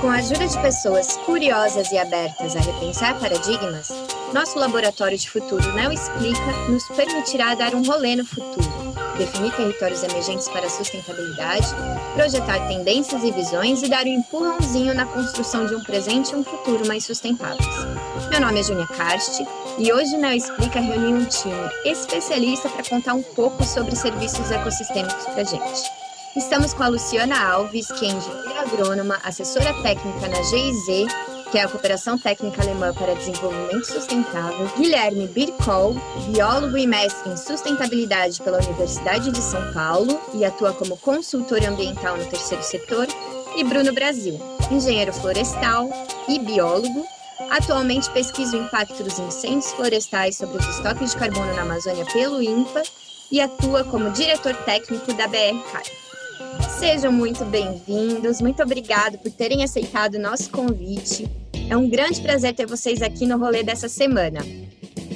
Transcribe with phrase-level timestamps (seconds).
[0.00, 3.90] Com a ajuda de pessoas curiosas e abertas a repensar paradigmas,
[4.32, 10.02] nosso laboratório de futuro Neo Explica nos permitirá dar um rolê no futuro, definir territórios
[10.02, 11.66] emergentes para a sustentabilidade,
[12.14, 16.44] projetar tendências e visões e dar um empurrãozinho na construção de um presente e um
[16.44, 17.66] futuro mais sustentáveis.
[18.30, 19.42] Meu nome é Júnia Karst
[19.76, 25.26] e hoje Neo Explica reuniu um time especialista para contar um pouco sobre serviços ecossistêmicos
[25.26, 25.99] para gente.
[26.36, 31.12] Estamos com a Luciana Alves, que é engenheira agrônoma, assessora técnica na GIZ,
[31.50, 35.96] que é a Cooperação Técnica Alemã para Desenvolvimento Sustentável, Guilherme Birkol,
[36.28, 42.16] biólogo e mestre em sustentabilidade pela Universidade de São Paulo e atua como consultor ambiental
[42.16, 43.08] no terceiro setor,
[43.56, 45.90] e Bruno Brasil, engenheiro florestal
[46.28, 47.04] e biólogo,
[47.48, 52.40] Atualmente pesquisa o impacto dos incêndios florestais sobre os estoques de carbono na Amazônia pelo
[52.40, 52.82] INPA
[53.32, 55.58] e atua como diretor técnico da BR
[56.78, 61.28] Sejam muito bem-vindos, muito obrigado por terem aceitado o nosso convite.
[61.68, 64.40] É um grande prazer ter vocês aqui no rolê dessa semana.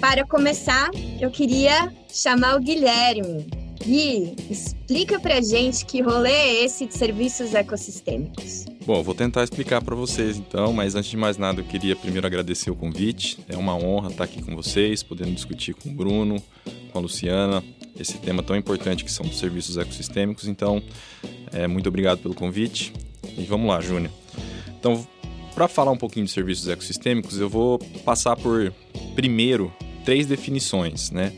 [0.01, 3.47] Para começar, eu queria chamar o Guilherme.
[3.85, 8.65] Gui, explica pra gente que rolê é esse de serviços ecossistêmicos.
[8.87, 12.27] Bom, vou tentar explicar para vocês então, mas antes de mais nada eu queria primeiro
[12.27, 13.39] agradecer o convite.
[13.49, 16.43] É uma honra estar aqui com vocês, podendo discutir com o Bruno,
[16.93, 17.63] com a Luciana,
[17.99, 20.49] esse tema tão importante que são os serviços ecossistêmicos.
[20.49, 20.83] Então,
[21.53, 22.93] é, muito obrigado pelo convite.
[23.37, 24.13] E vamos lá, Júnior.
[24.79, 25.07] Então,
[25.55, 28.73] para falar um pouquinho de serviços ecossistêmicos, eu vou passar por,
[29.15, 29.73] primeiro,
[30.05, 31.33] três definições, né?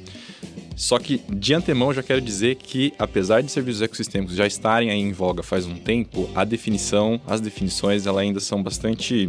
[0.74, 5.00] Só que, de antemão, já quero dizer que, apesar de serviços ecossistêmicos já estarem aí
[5.00, 9.28] em voga faz um tempo, a definição, as definições, elas ainda são bastante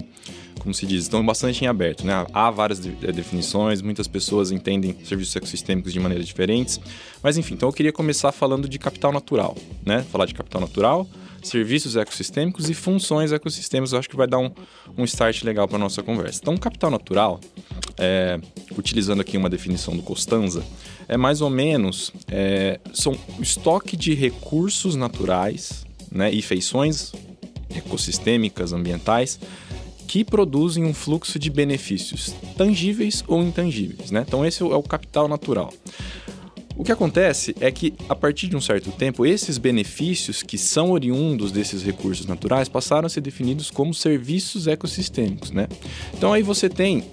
[0.68, 2.06] como se diz, estão bastante em aberto.
[2.06, 2.14] Né?
[2.34, 6.78] Há várias eh, definições, muitas pessoas entendem serviços ecossistêmicos de maneiras diferentes.
[7.24, 9.56] Mas enfim, então eu queria começar falando de capital natural.
[9.86, 10.06] Né?
[10.12, 11.08] Falar de capital natural,
[11.42, 13.94] serviços ecossistêmicos e funções ecossistêmicos.
[13.94, 14.52] Eu acho que vai dar um,
[14.98, 16.40] um start legal para nossa conversa.
[16.42, 17.40] Então, capital natural,
[17.98, 18.38] é,
[18.78, 20.66] utilizando aqui uma definição do Costanza,
[21.08, 27.14] é mais ou menos é, são estoque de recursos naturais né, e feições
[27.74, 29.40] ecossistêmicas, ambientais,
[30.08, 34.10] que produzem um fluxo de benefícios tangíveis ou intangíveis.
[34.10, 34.24] Né?
[34.26, 35.74] Então, esse é o capital natural.
[36.78, 40.92] O que acontece é que, a partir de um certo tempo, esses benefícios que são
[40.92, 45.50] oriundos desses recursos naturais passaram a ser definidos como serviços ecossistêmicos.
[45.50, 45.68] Né?
[46.14, 47.04] Então, aí você tem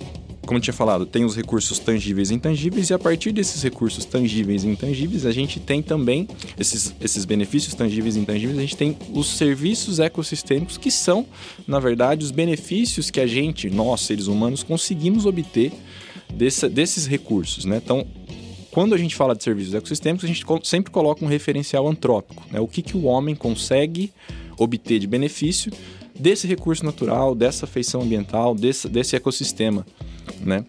[0.45, 4.05] como eu tinha falado, tem os recursos tangíveis e intangíveis, e a partir desses recursos
[4.05, 6.29] tangíveis e intangíveis, a gente tem também
[6.59, 11.27] esses, esses benefícios tangíveis e intangíveis, a gente tem os serviços ecossistêmicos, que são,
[11.67, 15.73] na verdade, os benefícios que a gente, nós, seres humanos, conseguimos obter
[16.33, 17.65] desse, desses recursos.
[17.65, 17.81] Né?
[17.83, 18.07] Então,
[18.71, 22.61] quando a gente fala de serviços ecossistêmicos, a gente sempre coloca um referencial antrópico, né?
[22.61, 24.13] o que, que o homem consegue
[24.59, 25.73] obter de benefício
[26.19, 29.85] desse recurso natural, dessa feição ambiental, desse, desse ecossistema
[30.41, 30.65] né?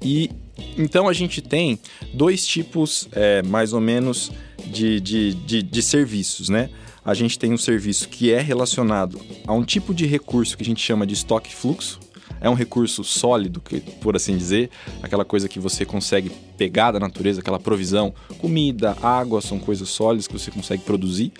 [0.00, 0.30] E
[0.76, 1.78] então a gente tem
[2.14, 4.30] dois tipos, é, mais ou menos,
[4.66, 6.70] de, de, de, de serviços, né?
[7.04, 10.66] A gente tem um serviço que é relacionado a um tipo de recurso que a
[10.66, 11.98] gente chama de estoque fluxo,
[12.40, 13.62] é um recurso sólido,
[14.00, 14.68] por assim dizer,
[15.00, 20.26] aquela coisa que você consegue pegar da natureza, aquela provisão, comida, água, são coisas sólidas
[20.26, 21.32] que você consegue produzir.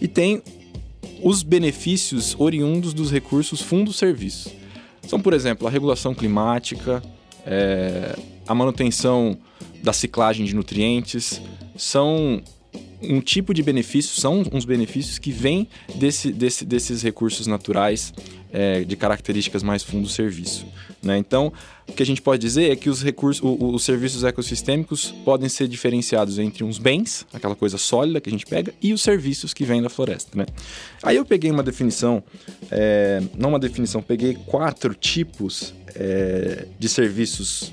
[0.00, 0.42] E tem
[1.22, 4.50] os benefícios oriundos dos recursos fundo-serviço.
[5.08, 7.02] São, por exemplo, a regulação climática,
[7.46, 8.14] é,
[8.46, 9.38] a manutenção
[9.82, 11.40] da ciclagem de nutrientes,
[11.74, 12.42] são
[13.02, 18.12] um tipo de benefício, são uns benefícios que vêm desse, desse, desses recursos naturais
[18.52, 20.66] é, de características mais fundo serviço.
[21.02, 21.16] Né?
[21.18, 21.52] Então,
[21.86, 25.68] o que a gente pode dizer é que os recursos, os serviços ecossistêmicos podem ser
[25.68, 29.64] diferenciados entre uns bens, aquela coisa sólida que a gente pega, e os serviços que
[29.64, 30.36] vêm da floresta.
[30.36, 30.46] Né?
[31.02, 32.22] Aí eu peguei uma definição,
[32.70, 37.72] é, não uma definição, peguei quatro tipos é, de serviços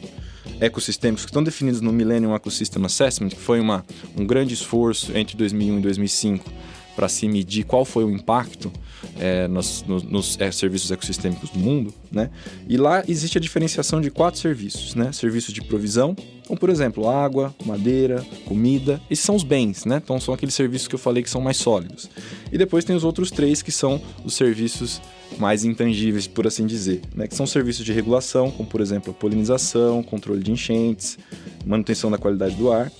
[0.59, 3.85] ecossistêmicos que estão definidos no Millennium Ecosystem Assessment, que foi uma,
[4.17, 6.51] um grande esforço entre 2001 e 2005
[6.95, 8.71] para se medir qual foi o impacto
[9.19, 12.29] é, nos, nos, nos é, serviços ecossistêmicos do mundo, né?
[12.67, 15.11] E lá existe a diferenciação de quatro serviços, né?
[15.11, 16.15] Serviços de provisão,
[16.47, 19.01] como por exemplo água, madeira, comida.
[19.09, 20.01] Esses são os bens, né?
[20.03, 22.09] Então são aqueles serviços que eu falei que são mais sólidos.
[22.51, 25.01] E depois tem os outros três que são os serviços
[25.37, 27.27] mais intangíveis, por assim dizer, né?
[27.27, 31.17] Que são serviços de regulação, como por exemplo a polinização, controle de enchentes,
[31.65, 32.91] manutenção da qualidade do ar.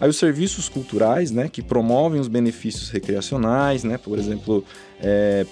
[0.00, 4.64] Aí os serviços culturais, né, que promovem os benefícios recreacionais, né, por exemplo,
[5.00, 5.46] é,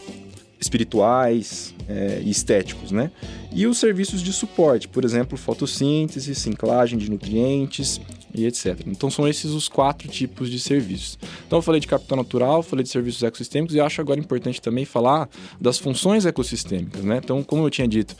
[0.60, 3.10] espirituais é, e estéticos, né?
[3.52, 8.00] E os serviços de suporte, por exemplo, fotossíntese, ciclagem de nutrientes
[8.32, 8.80] e etc.
[8.86, 11.18] Então são esses os quatro tipos de serviços.
[11.46, 14.84] Então eu falei de capital natural, falei de serviços ecossistêmicos e acho agora importante também
[14.84, 15.28] falar
[15.60, 17.20] das funções ecossistêmicas, né?
[17.24, 18.14] Então, como eu tinha dito,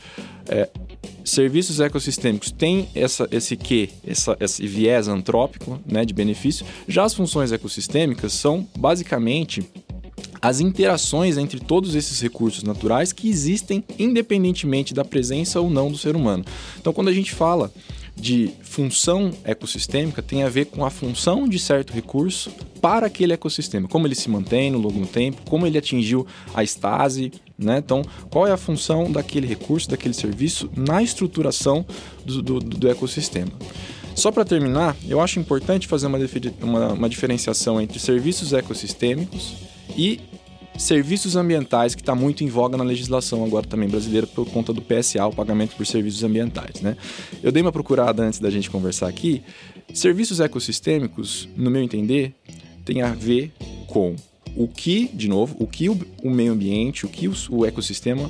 [0.49, 0.69] é,
[1.23, 6.65] serviços ecossistêmicos têm essa, esse que, essa, esse viés antrópico, né, de benefício.
[6.87, 9.63] Já as funções ecossistêmicas são basicamente
[10.41, 15.97] as interações entre todos esses recursos naturais que existem independentemente da presença ou não do
[15.97, 16.43] ser humano.
[16.79, 17.71] Então, quando a gente fala
[18.15, 22.51] de função ecossistêmica, tem a ver com a função de certo recurso
[22.81, 27.31] para aquele ecossistema, como ele se mantém no longo tempo, como ele atingiu a estase,
[27.57, 27.77] né?
[27.77, 31.85] Então, qual é a função daquele recurso, daquele serviço na estruturação
[32.25, 33.51] do, do, do ecossistema.
[34.15, 36.19] Só para terminar, eu acho importante fazer uma,
[36.61, 39.53] uma, uma diferenciação entre serviços ecossistêmicos
[39.97, 40.19] e
[40.77, 44.81] serviços ambientais, que está muito em voga na legislação agora também brasileira por conta do
[44.81, 46.81] PSA, o pagamento por serviços ambientais.
[46.81, 46.97] Né?
[47.43, 49.43] Eu dei uma procurada antes da gente conversar aqui.
[49.93, 52.33] Serviços ecossistêmicos, no meu entender,
[52.83, 53.51] tem a ver
[53.87, 54.15] com
[54.55, 58.29] o que, de novo, o que o, meio ambiente, o que o ecossistema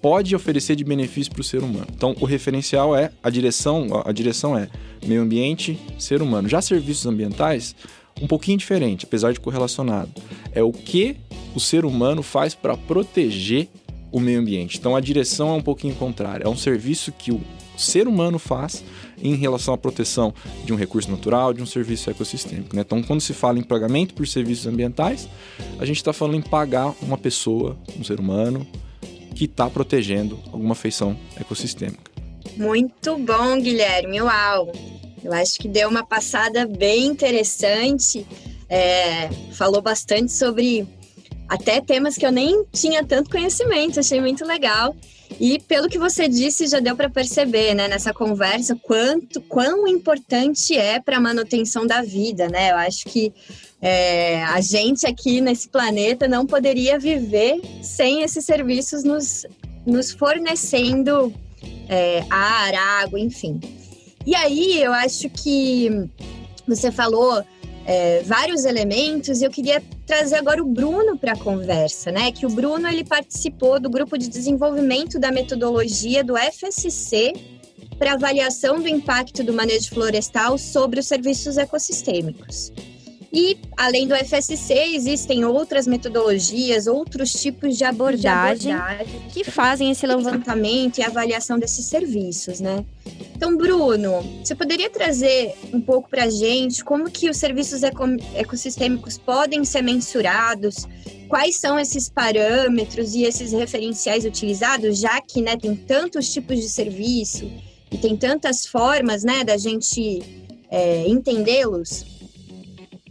[0.00, 1.86] pode oferecer de benefício para o ser humano.
[1.94, 4.68] Então, o referencial é a direção, a direção é
[5.06, 6.48] meio ambiente, ser humano.
[6.48, 7.76] Já serviços ambientais,
[8.20, 10.10] um pouquinho diferente, apesar de correlacionado.
[10.52, 11.16] É o que
[11.54, 13.68] o ser humano faz para proteger
[14.12, 14.78] o meio ambiente.
[14.78, 16.44] Então, a direção é um pouquinho contrária.
[16.44, 17.40] É um serviço que o
[17.76, 18.84] ser humano faz
[19.22, 20.34] em relação à proteção
[20.64, 22.74] de um recurso natural, de um serviço ecossistêmico.
[22.74, 22.82] Né?
[22.82, 25.28] Então, quando se fala em pagamento por serviços ambientais,
[25.78, 28.66] a gente está falando em pagar uma pessoa, um ser humano,
[29.34, 32.10] que está protegendo alguma feição ecossistêmica.
[32.56, 34.20] Muito bom, Guilherme.
[34.20, 34.99] Uau!
[35.22, 38.26] Eu acho que deu uma passada bem interessante.
[38.68, 40.86] É, falou bastante sobre
[41.48, 44.94] até temas que eu nem tinha tanto conhecimento, achei muito legal.
[45.38, 50.76] E pelo que você disse, já deu para perceber, né, nessa conversa, quanto quão importante
[50.76, 52.70] é para a manutenção da vida, né?
[52.70, 53.32] Eu acho que
[53.80, 59.46] é, a gente aqui nesse planeta não poderia viver sem esses serviços nos,
[59.86, 61.32] nos fornecendo
[61.88, 63.58] é, ar, água, enfim.
[64.26, 66.08] E aí eu acho que
[66.66, 67.42] você falou
[67.86, 72.30] é, vários elementos e eu queria trazer agora o Bruno para a conversa, né?
[72.30, 77.32] Que o Bruno ele participou do grupo de desenvolvimento da metodologia do FSC
[77.98, 82.72] para avaliação do impacto do manejo florestal sobre os serviços ecossistêmicos.
[83.32, 89.90] E, além do FSC, existem outras metodologias, outros tipos de abordagem, de abordagem que fazem
[89.90, 92.84] esse levantamento e avaliação desses serviços, né?
[93.36, 98.04] Então, Bruno, você poderia trazer um pouco para a gente como que os serviços eco
[98.34, 100.88] ecossistêmicos podem ser mensurados?
[101.28, 106.68] Quais são esses parâmetros e esses referenciais utilizados, já que né, tem tantos tipos de
[106.68, 107.48] serviço
[107.92, 110.20] e tem tantas formas né, da gente
[110.68, 112.09] é, entendê-los?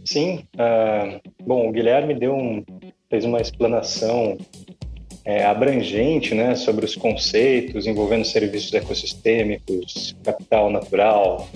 [0.04, 2.64] Sim, uh, bom, o Guilherme deu um,
[3.08, 4.38] fez uma explanação
[5.24, 11.48] é, abrangente né, sobre os conceitos envolvendo serviços ecossistêmicos, capital natural,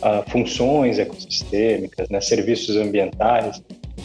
[0.00, 3.62] uh, funções ecossistêmicas, né, serviços ambientais.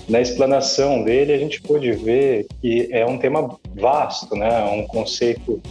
[0.08, 5.62] Na explanação dele, a gente pôde ver que é um tema vasto, né, um conceito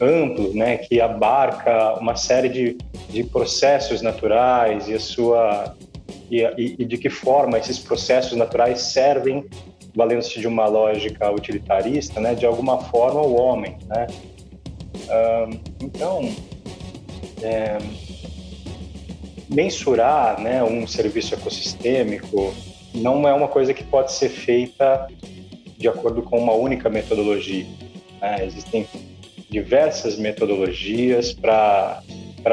[0.00, 2.76] amplo, né, que abarca uma série de,
[3.10, 5.76] de processos naturais e a sua
[6.30, 9.44] e, e, e de que forma esses processos naturais servem,
[9.94, 14.06] valendo-se de uma lógica utilitarista, né, de alguma forma ao homem, né?
[15.80, 16.34] então,
[17.42, 17.78] é,
[19.48, 22.54] mensurar, né, um serviço ecossistêmico
[22.94, 25.08] não é uma coisa que pode ser feita
[25.76, 27.66] de acordo com uma única metodologia.
[28.20, 28.44] Né?
[28.46, 28.86] Existem
[29.50, 32.02] diversas metodologias para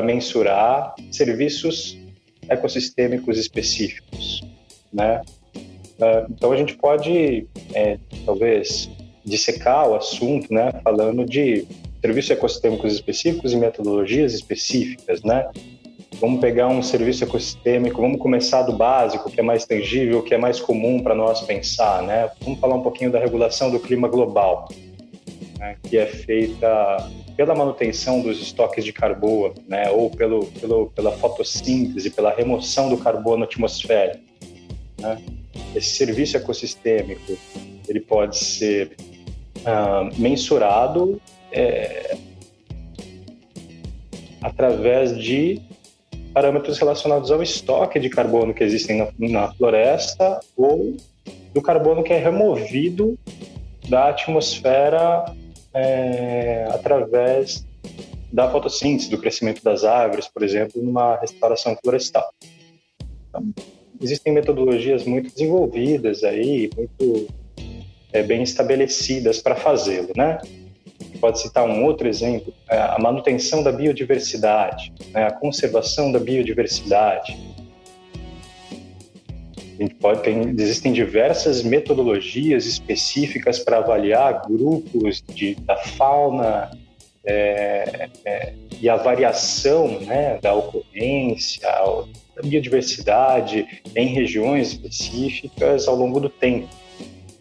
[0.03, 1.97] mensurar serviços
[2.51, 4.43] ecossistêmicos específicos,
[4.91, 5.21] né?
[5.99, 8.89] Ah, então a gente pode, é, talvez,
[9.23, 10.71] dissecar o assunto, né?
[10.83, 11.65] Falando de
[12.01, 15.49] serviços ecossistêmicos específicos e metodologias específicas, né?
[16.19, 20.37] Vamos pegar um serviço ecossistêmico, vamos começar do básico, que é mais tangível, que é
[20.37, 22.29] mais comum para nós pensar, né?
[22.41, 24.67] Vamos falar um pouquinho da regulação do clima global,
[25.57, 25.77] né?
[25.89, 27.09] que é feita
[27.41, 32.97] pela manutenção dos estoques de carbono, né, ou pelo, pelo, pela fotossíntese, pela remoção do
[32.99, 34.23] carbono atmosférico.
[34.99, 35.19] Né?
[35.73, 37.35] Esse serviço ecossistêmico
[37.87, 38.95] ele pode ser
[39.65, 41.19] ah, mensurado
[41.51, 42.15] é,
[44.39, 45.59] através de
[46.35, 50.95] parâmetros relacionados ao estoque de carbono que existem na, na floresta ou
[51.55, 53.17] do carbono que é removido
[53.89, 55.25] da atmosfera
[55.73, 57.65] é, através
[58.31, 62.33] da fotossíntese, do crescimento das árvores, por exemplo, numa restauração florestal.
[63.29, 63.53] Então,
[64.01, 67.27] existem metodologias muito desenvolvidas aí, muito
[68.13, 70.39] é, bem estabelecidas para fazê-lo, né?
[71.19, 75.25] Pode citar um outro exemplo, é a manutenção da biodiversidade, né?
[75.25, 77.37] a conservação da biodiversidade.
[79.81, 86.69] Gente pode, tem, existem diversas metodologias específicas para avaliar grupos de, da fauna
[87.25, 91.67] é, é, e a variação né, da ocorrência,
[92.35, 96.69] da biodiversidade em regiões específicas ao longo do tempo.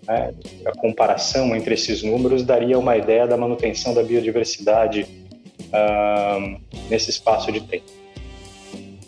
[0.08, 0.32] Né?
[0.64, 5.06] A comparação entre esses números daria uma ideia da manutenção da biodiversidade
[5.66, 7.92] uh, nesse espaço de tempo.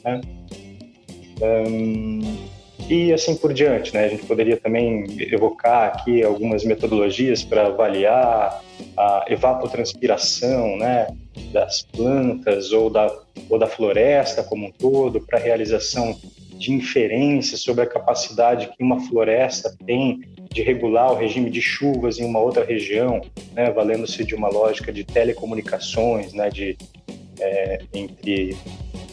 [0.04, 0.20] Né?
[1.40, 2.52] Um,
[2.88, 4.04] e assim por diante, né?
[4.04, 8.62] A gente poderia também evocar aqui algumas metodologias para avaliar
[8.96, 11.06] a evapotranspiração, né,
[11.52, 16.18] das plantas ou da ou da floresta como um todo para realização
[16.54, 20.20] de inferências sobre a capacidade que uma floresta tem
[20.52, 23.20] de regular o regime de chuvas em uma outra região,
[23.52, 26.76] né, valendo-se de uma lógica de telecomunicações, né, de
[27.40, 28.56] é, entre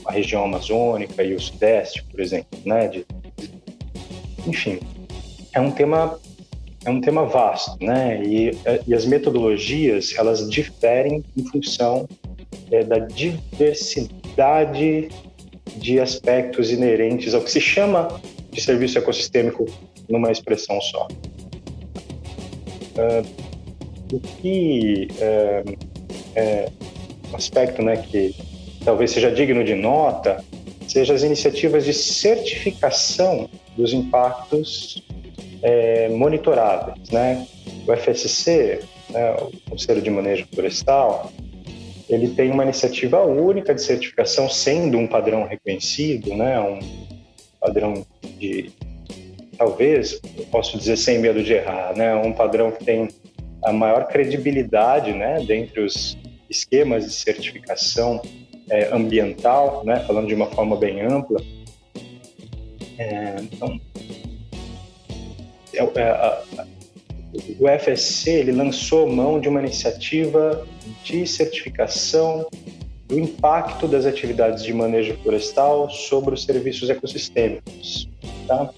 [0.06, 3.06] a região amazônica e o sudeste, por exemplo, né, de,
[4.46, 4.80] enfim,
[5.54, 6.20] é um tema
[6.86, 8.52] é um tema vasto, né, e,
[8.88, 12.08] e as metodologias elas diferem em função
[12.72, 15.10] é, da diversidade
[15.76, 19.66] de aspectos inerentes ao que se chama de serviço ecossistêmico
[20.08, 21.08] numa expressão só.
[22.96, 23.50] Uh,
[24.12, 25.64] o que é,
[26.36, 26.72] é,
[27.32, 28.36] um aspecto né, que
[28.84, 30.44] talvez seja digno de nota
[30.90, 35.04] seja as iniciativas de certificação dos impactos
[35.62, 37.10] é, monitoráveis.
[37.12, 37.46] Né?
[37.88, 41.32] O FSC, né, o Conselho de Manejo Florestal,
[42.10, 46.80] ele tem uma iniciativa única de certificação, sendo um padrão reconhecido, né, um
[47.62, 48.04] padrão
[48.40, 48.72] de,
[49.56, 50.20] talvez,
[50.50, 53.10] posso dizer sem medo de errar, né, um padrão que tem
[53.64, 56.18] a maior credibilidade, né, dentre os
[56.50, 58.20] esquemas de certificação
[58.70, 61.42] é, ambiental, né, falando de uma forma bem ampla.
[62.98, 63.80] É, então,
[65.74, 66.44] é, é
[67.60, 70.66] o FSC ele lançou mão de uma iniciativa
[71.04, 72.48] de certificação
[73.08, 78.10] do impacto das atividades de manejo florestal sobre os serviços ecossistêmicos.
[78.48, 78.70] Tá?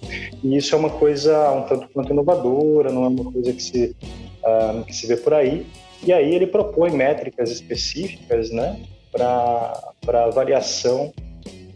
[0.44, 3.96] E isso é uma coisa um tanto quanto inovadora, não é uma coisa que se,
[4.44, 5.66] uh, que se vê por aí.
[6.04, 8.80] E aí ele propõe métricas específicas né,
[9.12, 11.14] para avaliação,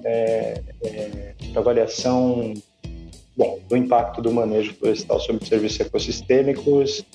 [0.03, 2.53] é, é, avaliação
[3.35, 7.05] bom, do impacto do manejo florestal sobre os serviços ecossistêmicos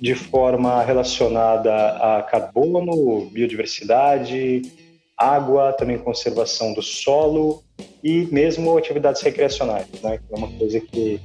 [0.00, 4.62] de forma relacionada a carbono, biodiversidade,
[5.16, 7.62] água, também conservação do solo
[8.02, 10.18] e mesmo atividades recreacionais, né?
[10.18, 11.20] Que é uma coisa que,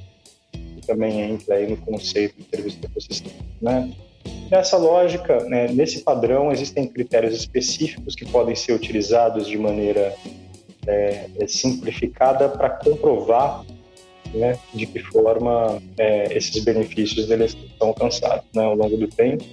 [0.52, 3.94] que também entra aí no conceito de serviço ecossistêmico, né?
[4.50, 10.16] Nessa lógica, né, nesse padrão, existem critérios específicos que podem ser utilizados de maneira
[10.88, 13.66] é, simplificada para comprovar
[14.34, 19.44] né, de que forma é, esses benefícios deles são alcançados né, ao longo do tempo,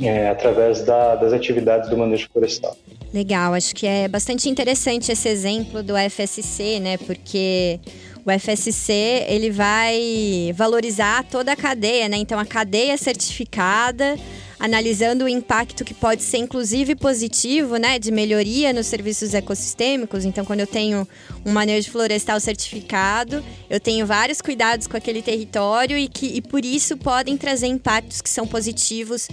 [0.00, 2.76] é, através da, das atividades do manejo florestal.
[3.12, 6.96] Legal, acho que é bastante interessante esse exemplo do FSC, né?
[6.96, 7.78] Porque
[8.24, 8.92] o FSC
[9.26, 12.16] ele vai valorizar toda a cadeia, né?
[12.16, 14.16] Então a cadeia certificada
[14.62, 20.24] analisando o impacto que pode ser inclusive positivo, né, de melhoria nos serviços ecossistêmicos.
[20.24, 21.06] Então, quando eu tenho
[21.44, 26.64] um manejo florestal certificado, eu tenho vários cuidados com aquele território e que e por
[26.64, 29.28] isso podem trazer impactos que são positivos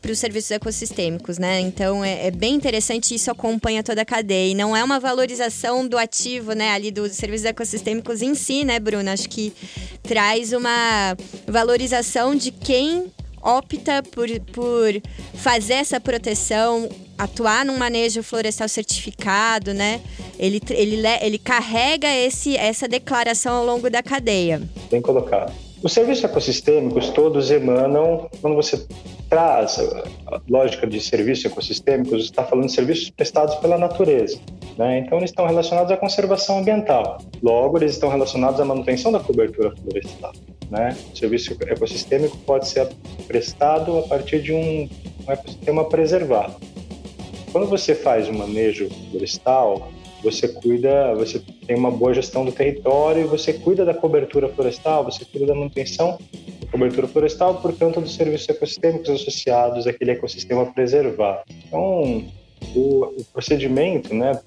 [0.00, 1.60] para os serviços ecossistêmicos, né?
[1.60, 5.86] Então é, é, bem interessante isso acompanha toda a cadeia e não é uma valorização
[5.86, 6.70] do ativo, né?
[6.70, 9.10] Ali dos serviços ecossistêmicos em si, né, Bruno?
[9.10, 9.52] Acho que
[10.02, 11.16] traz uma
[11.46, 15.02] valorização de quem opta por, por
[15.34, 20.00] fazer essa proteção, atuar num manejo florestal certificado, né?
[20.38, 24.62] Ele, ele, ele carrega esse, essa declaração ao longo da cadeia.
[24.90, 25.52] Bem colocado.
[25.82, 28.86] Os serviços ecossistêmicos todos emanam, quando você
[29.30, 29.78] traz
[30.26, 34.40] a lógica de serviços ecossistêmicos, está falando de serviços prestados pela natureza.
[34.76, 34.98] Né?
[34.98, 37.18] Então, eles estão relacionados à conservação ambiental.
[37.40, 40.32] Logo, eles estão relacionados à manutenção da cobertura florestal.
[40.68, 40.96] Né?
[41.12, 42.88] O serviço ecossistêmico pode ser
[43.28, 44.88] prestado a partir de um,
[45.26, 46.56] um ecossistema preservado.
[47.52, 49.90] Quando você faz um manejo florestal,
[50.22, 55.24] você cuida, você tem uma boa gestão do território, você cuida da cobertura florestal, você
[55.24, 56.18] cuida da manutenção
[56.70, 61.42] cobertura florestal por conta dos serviços ecossistêmicos associados àquele ecossistema preservado.
[61.66, 62.24] Então,
[62.74, 64.38] o, o procedimento, né,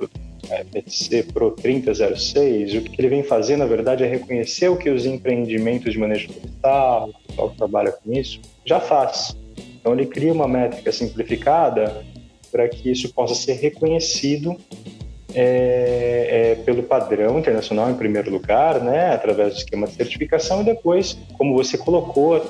[0.50, 4.89] é, PTC Pro 3006, o que ele vem fazer, na verdade, é reconhecer o que
[4.89, 9.36] os empreendimentos de manejo florestal, o pessoal que trabalha com isso, já faz.
[9.80, 12.06] Então, ele cria uma métrica simplificada
[12.51, 14.56] para que isso possa ser reconhecido
[15.34, 20.66] é, é, pelo padrão internacional, em primeiro lugar, né, através do esquema de certificação, e
[20.66, 22.44] depois, como você colocou,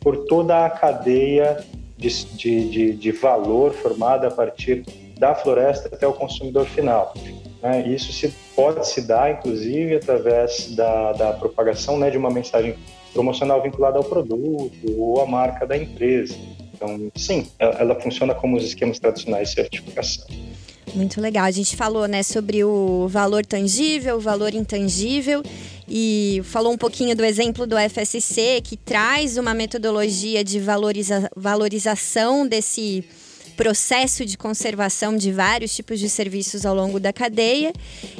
[0.00, 1.64] por toda a cadeia
[1.96, 4.84] de, de, de, de valor formada a partir
[5.18, 7.14] da floresta até o consumidor final.
[7.62, 7.88] Né?
[7.88, 12.74] Isso se, pode se dar, inclusive, através da, da propagação né, de uma mensagem
[13.14, 16.34] promocional vinculada ao produto ou à marca da empresa.
[16.74, 20.26] Então, sim, ela, ela funciona como os esquemas tradicionais de certificação.
[20.92, 21.44] Muito legal.
[21.44, 25.42] A gente falou né, sobre o valor tangível, o valor intangível
[25.88, 32.46] e falou um pouquinho do exemplo do FSC, que traz uma metodologia de valoriza valorização
[32.46, 33.04] desse
[33.56, 37.72] processo de conservação de vários tipos de serviços ao longo da cadeia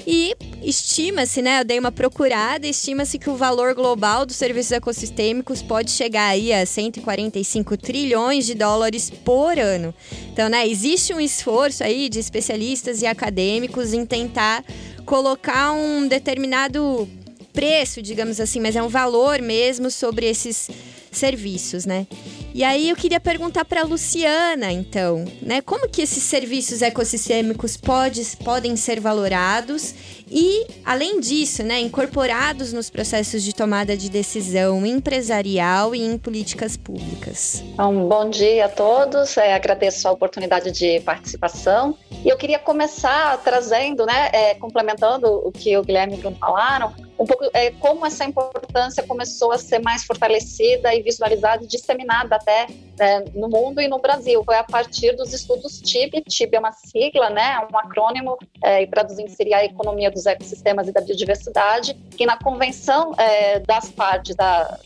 [0.06, 5.62] e estima-se, né, eu dei uma procurada, estima-se que o valor global dos serviços ecossistêmicos
[5.62, 9.94] pode chegar aí a 145 trilhões de dólares por ano.
[10.32, 14.64] Então, né, existe um esforço aí de especialistas e acadêmicos em tentar
[15.04, 17.08] colocar um determinado
[17.52, 20.68] preço, digamos assim, mas é um valor mesmo sobre esses
[21.12, 22.06] serviços, né?
[22.54, 28.24] E aí eu queria perguntar para Luciana, então, né, como que esses serviços ecossistêmicos pode,
[28.44, 29.92] podem ser valorados?
[30.30, 36.76] E, além disso, né, incorporados nos processos de tomada de decisão empresarial e em políticas
[36.76, 37.60] públicas.
[37.72, 41.98] Então, bom dia a todos, é, agradeço a oportunidade de participação.
[42.24, 46.36] E eu queria começar trazendo, né, é, complementando o que o Guilherme e o Bruno
[46.36, 51.66] falaram, um pouco é, como essa importância começou a ser mais fortalecida e visualizada e
[51.66, 52.66] disseminada até
[52.98, 54.42] né, no mundo e no Brasil.
[54.44, 56.22] Foi a partir dos estudos TIB.
[56.22, 60.88] TIB é uma sigla, né, um acrônimo, é, e traduzindo seria a economia dos ecossistemas
[60.88, 64.78] e da biodiversidade, que na convenção é, das partes da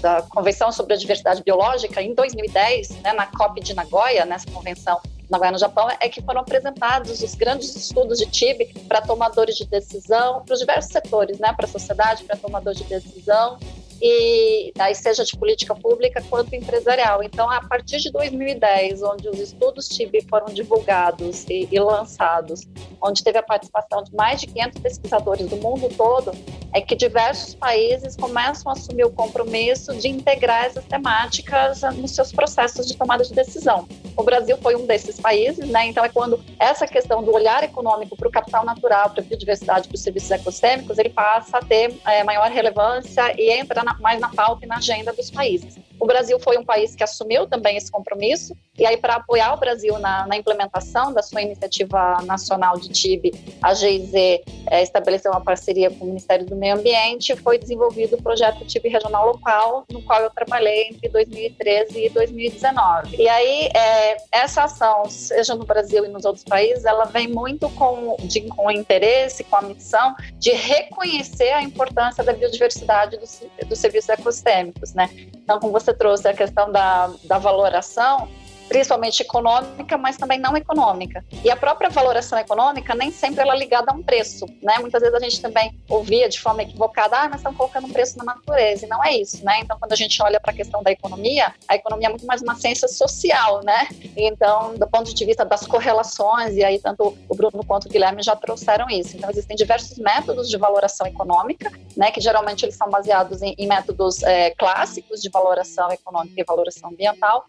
[0.00, 5.00] da Convenção sobre a Diversidade Biológica em 2010, né, na COP de Nagoya, nessa convenção
[5.30, 9.66] Nagoya no Japão, é que foram apresentados os grandes estudos de TIB para tomadores de
[9.66, 13.58] decisão, para os diversos setores, né, para a sociedade, para tomadores de decisão,
[14.00, 17.22] e aí seja de política pública quanto empresarial.
[17.22, 22.62] Então, a partir de 2010, onde os estudos TIB foram divulgados e, e, lançados,
[23.02, 26.32] onde teve a participação de mais de 500 pesquisadores do mundo todo,
[26.72, 32.30] é que diversos países começam a assumir o compromisso de integrar essas temáticas nos seus
[32.30, 33.88] processos de tomada de decisão.
[34.16, 35.86] O Brasil foi um desses países, né?
[35.86, 39.88] Então, é quando essa questão do olhar econômico para o capital natural, para a biodiversidade,
[39.88, 44.20] para os serviços ecossistêmicos, ele passa a ter é, maior relevância e entra na, mais
[44.20, 45.78] na pauta e na agenda dos países.
[45.98, 49.56] O Brasil foi um país que assumiu também esse compromisso, e aí, para apoiar o
[49.56, 55.40] Brasil na, na, implementação da sua iniciativa nacional de TIB, a GIZ é, estabeleceu uma
[55.40, 59.84] parceria com o Ministério do Meio Ambiente e foi desenvolvido o projeto TIB Regional Local,
[59.90, 63.16] no qual eu trabalhei entre 2013 e 2019.
[63.16, 67.68] E aí, é, essa ação, seja no Brasil e nos outros países, ela vem muito
[67.70, 73.42] com, de, com o interesse, com a missão de reconhecer a importância da biodiversidade dos,
[73.66, 75.10] dos serviços ecossistêmicos, né?
[75.34, 78.28] Então, como você trouxe a questão da, da valoração,
[78.68, 81.24] principalmente econômica, mas também não econômica.
[81.44, 84.76] E a própria valoração econômica nem sempre ela é ligada a um preço, né?
[84.78, 88.18] Muitas vezes a gente também ouvia de forma equivocada, ah, mas estão colocando um preço
[88.18, 89.60] na natureza, e não é isso, né?
[89.60, 92.42] Então, quando a gente olha para a questão da economia, a economia é muito mais
[92.42, 93.88] uma ciência social, né?
[94.16, 98.22] Então, do ponto de vista das correlações, e aí tanto o Bruno quanto o Guilherme
[98.22, 99.16] já trouxeram isso.
[99.16, 102.10] Então, existem diversos métodos de valoração econômica, né?
[102.10, 106.90] Que geralmente eles são baseados em, em métodos é, clássicos de valoração econômica e valoração
[106.90, 107.46] ambiental,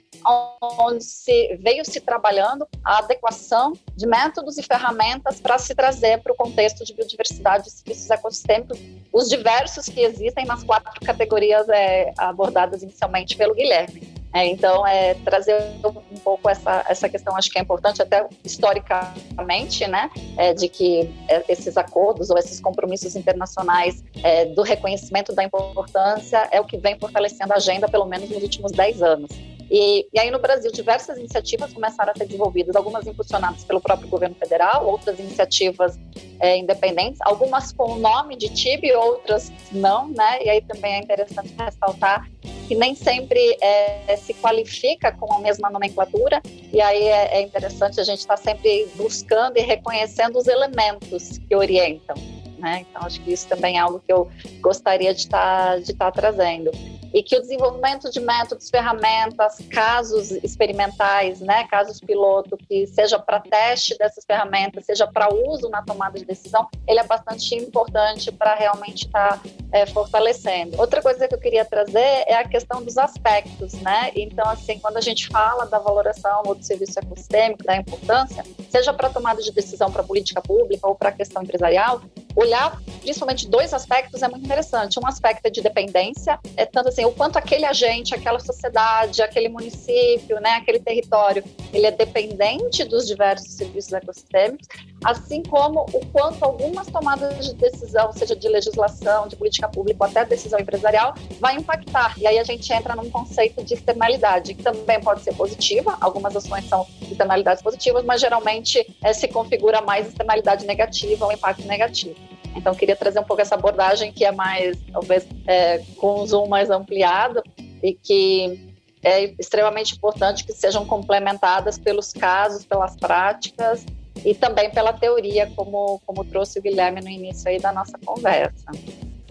[0.79, 6.32] onde se veio se trabalhando a adequação de métodos e ferramentas para se trazer para
[6.32, 8.80] o contexto de biodiversidade e serviços ecossistêmicos,
[9.12, 14.19] os diversos que existem nas quatro categorias é, abordadas inicialmente pelo Guilherme.
[14.34, 19.88] É, então, é, trazer um pouco essa, essa questão, acho que é importante, até historicamente,
[19.88, 25.43] né, é, de que é, esses acordos ou esses compromissos internacionais é, do reconhecimento da
[25.43, 29.32] importância é o que vem fortalecendo a agenda, pelo menos nos últimos 10 anos.
[29.69, 34.10] E, e, aí no Brasil diversas iniciativas começaram a ser desenvolvidas, algumas impulsionadas pelo próprio
[34.10, 35.99] governo federal, outras iniciativas
[36.39, 40.43] é, independentes, algumas com o nome de TIB, outras não, né?
[40.43, 42.27] E aí também é interessante ressaltar
[42.67, 46.39] que nem sempre é, se qualifica com a mesma nomenclatura,
[46.71, 51.39] e aí é, é interessante a gente estar tá sempre buscando e reconhecendo os elementos
[51.39, 52.15] que orientam.
[52.60, 52.86] Né?
[52.88, 54.29] Então, acho que isso também é algo que eu
[54.60, 56.69] gostaria de estar, tá, de tá trazendo
[57.13, 63.39] e que o desenvolvimento de métodos, ferramentas, casos experimentais, né, casos piloto, que seja para
[63.39, 68.56] teste dessas ferramentas, seja para uso na tomada de decisão, ele é bastante importante para
[68.56, 70.80] realmente estar tá, é, fortalecendo.
[70.80, 74.12] Outra coisa que eu queria trazer é a questão dos aspectos, né?
[74.15, 78.93] Então, assim, quando a gente fala da valoração ou do serviço ecossistêmico, da importância, seja
[78.93, 82.02] para tomada de decisão para política pública ou para a questão empresarial,
[82.36, 85.00] olhar principalmente dois aspectos é muito interessante.
[85.00, 89.50] Um aspecto é de dependência, é tanto assim, o quanto aquele agente, aquela sociedade, aquele
[89.50, 94.68] município, né, aquele território, ele é dependente dos diversos serviços ecossistêmicos,
[95.04, 100.10] assim como o quanto algumas tomadas de decisão, seja de legislação, de política pública ou
[100.10, 102.18] até decisão empresarial, vai impactar.
[102.18, 106.36] E aí a gente entra num conceito de externalidade, que também pode ser positiva, algumas
[106.36, 112.16] ações são externalidades positivas, mas geralmente é, se configura mais externalidade negativa ou impacto negativo.
[112.60, 116.48] Então, queria trazer um pouco essa abordagem que é mais, talvez, é, com um zoom
[116.48, 117.41] mais ampliado
[117.82, 118.69] e que
[119.02, 123.86] é extremamente importante que sejam complementadas pelos casos, pelas práticas
[124.26, 128.65] e também pela teoria, como, como trouxe o Guilherme no início aí da nossa conversa.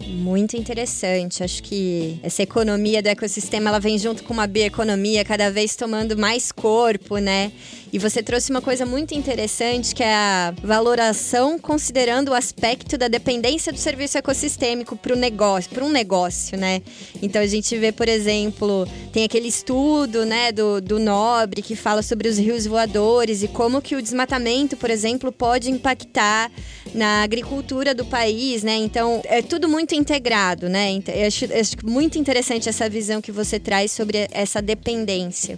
[0.07, 1.43] Muito interessante.
[1.43, 6.17] Acho que essa economia do ecossistema ela vem junto com uma bioeconomia cada vez tomando
[6.17, 7.51] mais corpo, né?
[7.91, 13.07] E você trouxe uma coisa muito interessante que é a valoração considerando o aspecto da
[13.07, 16.83] dependência do serviço ecossistêmico para o negócio, para um negócio, né?
[17.19, 22.03] Então a gente vê, por exemplo, tem aquele estudo, né, do, do Nobre que fala
[22.03, 26.51] sobre os rios voadores e como que o desmatamento, por exemplo, pode impactar
[26.93, 28.75] na agricultura do país, né?
[28.75, 30.91] Então é tudo muito integrado, né?
[31.07, 35.57] Eu acho, eu acho muito interessante essa visão que você traz sobre essa dependência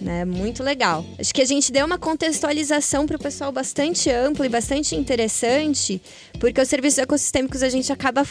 [0.00, 0.24] né?
[0.24, 1.04] Muito legal.
[1.18, 6.00] Acho que a gente deu uma contextualização para o pessoal bastante ampla e bastante interessante,
[6.38, 8.22] porque os serviços ecossistêmicos a gente acaba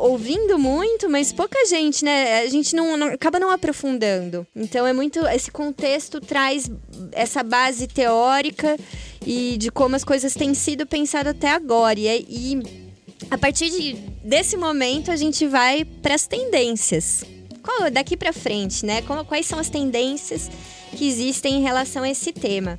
[0.00, 2.40] ouvindo muito, mas pouca gente, né?
[2.40, 4.46] A gente não, não, acaba não aprofundando.
[4.54, 6.70] Então é muito esse contexto traz
[7.12, 8.76] essa base teórica
[9.24, 12.90] e de como as coisas têm sido pensadas até agora e, e
[13.30, 13.94] a partir de,
[14.24, 17.24] desse momento a gente vai para as tendências.
[17.62, 19.02] Qual, daqui para frente, né?
[19.28, 20.50] quais são as tendências
[20.96, 22.78] que existem em relação a esse tema.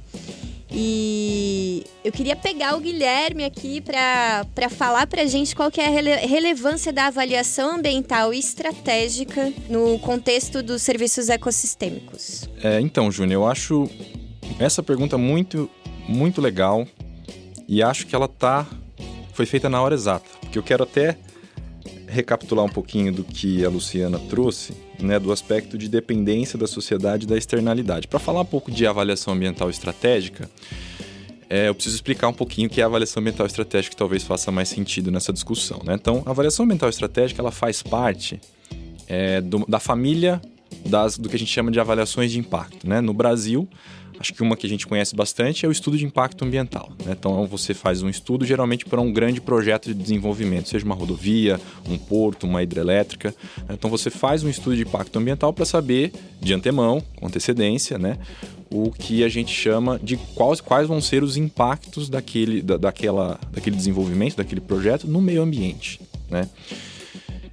[0.73, 5.87] E eu queria pegar o Guilherme aqui para falar para a gente qual que é
[5.87, 12.49] a rele relevância da avaliação ambiental estratégica no contexto dos serviços ecossistêmicos.
[12.63, 13.89] É, então, Júnior, eu acho
[14.57, 15.69] essa pergunta muito,
[16.07, 16.87] muito legal
[17.67, 18.65] e acho que ela tá
[19.33, 21.17] foi feita na hora exata, porque eu quero até
[22.11, 27.25] recapitular um pouquinho do que a Luciana trouxe, né, do aspecto de dependência da sociedade
[27.25, 28.07] da externalidade.
[28.07, 30.49] Para falar um pouco de avaliação ambiental estratégica,
[31.49, 34.23] é, eu preciso explicar um pouquinho o que é a avaliação ambiental estratégica, que talvez
[34.23, 35.81] faça mais sentido nessa discussão.
[35.85, 35.95] Né?
[35.95, 38.39] Então, a avaliação ambiental estratégica ela faz parte
[39.07, 40.41] é, do, da família
[40.85, 42.87] das, do que a gente chama de avaliações de impacto.
[42.87, 43.01] Né?
[43.01, 43.67] No Brasil,
[44.19, 46.91] Acho que uma que a gente conhece bastante é o estudo de impacto ambiental.
[47.05, 47.15] Né?
[47.17, 51.59] Então, você faz um estudo geralmente para um grande projeto de desenvolvimento, seja uma rodovia,
[51.87, 53.33] um porto, uma hidrelétrica.
[53.69, 58.17] Então, você faz um estudo de impacto ambiental para saber, de antemão, com antecedência, né,
[58.71, 63.39] o que a gente chama de quais, quais vão ser os impactos daquele, da, daquela,
[63.51, 65.99] daquele desenvolvimento, daquele projeto no meio ambiente.
[66.29, 66.47] Né?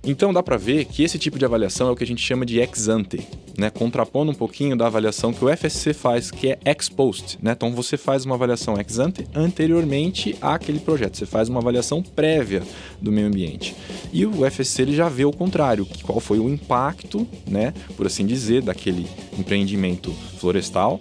[0.03, 2.47] Então dá para ver que esse tipo de avaliação é o que a gente chama
[2.47, 3.69] de ex ante, né?
[3.69, 7.39] contrapondo um pouquinho da avaliação que o FSC faz, que é ex post.
[7.43, 7.53] Né?
[7.53, 12.63] Então você faz uma avaliação ex ante anteriormente àquele projeto, você faz uma avaliação prévia
[13.01, 13.75] do meio ambiente.
[14.13, 18.25] E o FSC ele já vê o contrário, qual foi o impacto, né, por assim
[18.25, 19.07] dizer, daquele
[19.39, 21.01] empreendimento florestal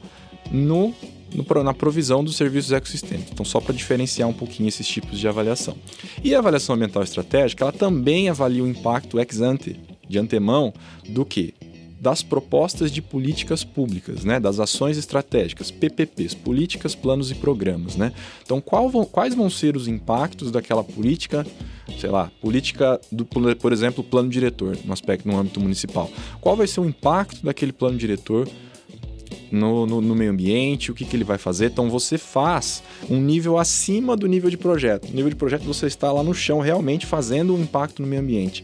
[0.52, 0.94] no
[1.34, 3.32] no, na provisão dos serviços ecossistêmicos.
[3.32, 5.76] Então, só para diferenciar um pouquinho esses tipos de avaliação.
[6.24, 10.74] E a avaliação ambiental estratégica, ela também avalia o impacto ex ante, de antemão,
[11.10, 11.54] do que?
[12.00, 14.40] Das propostas de políticas públicas, né?
[14.40, 17.96] das ações estratégicas, PPPs, políticas, planos e programas.
[17.96, 18.14] Né?
[18.44, 21.46] Então, vão, quais vão ser os impactos daquela política,
[22.00, 26.10] sei lá, política, do, por exemplo, plano diretor, no aspecto no âmbito municipal?
[26.40, 28.48] Qual vai ser o impacto daquele plano diretor
[29.52, 31.68] no, no, no, meio ambiente, o que, que ele vai fazer.
[31.68, 35.08] Então você faz um nível acima do nível de projeto.
[35.08, 38.22] No nível de projeto você está lá no chão realmente fazendo um impacto no meio
[38.22, 38.64] ambiente.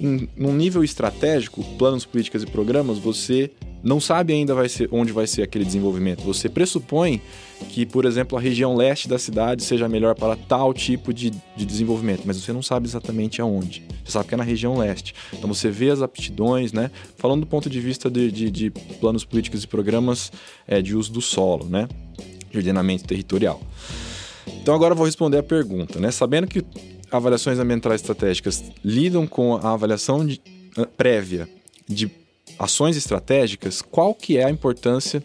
[0.00, 3.50] Em, num nível estratégico, planos, políticas e programas, você
[3.82, 6.22] não sabe ainda vai ser, onde vai ser aquele desenvolvimento.
[6.22, 7.20] Você pressupõe
[7.68, 11.64] que, por exemplo, a região leste da cidade seja melhor para tal tipo de, de
[11.64, 13.84] desenvolvimento, mas você não sabe exatamente aonde.
[14.04, 15.14] Você sabe que é na região leste.
[15.32, 16.90] Então você vê as aptidões, né?
[17.16, 20.30] Falando do ponto de vista de, de, de planos políticos e programas
[20.66, 21.88] é, de uso do solo, né?
[22.50, 23.60] De ordenamento territorial.
[24.46, 26.10] Então agora eu vou responder a pergunta, né?
[26.10, 26.64] Sabendo que
[27.10, 30.40] avaliações ambientais estratégicas lidam com a avaliação de,
[30.96, 31.48] prévia
[31.88, 32.10] de
[32.58, 35.22] ações estratégicas, qual que é a importância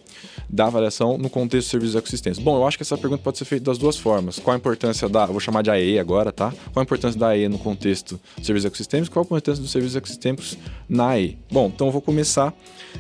[0.50, 2.40] da avaliação no contexto de serviços ecossistemas?
[2.40, 4.40] Bom, eu acho que essa pergunta pode ser feita das duas formas.
[4.40, 6.52] Qual a importância da, vou chamar de AE agora, tá?
[6.74, 9.10] Qual a importância da AE no contexto de serviços ecossistêmicos?
[9.10, 11.38] Qual a importância dos serviços ecossistêmicos na AE?
[11.52, 12.54] Bom, então eu vou começar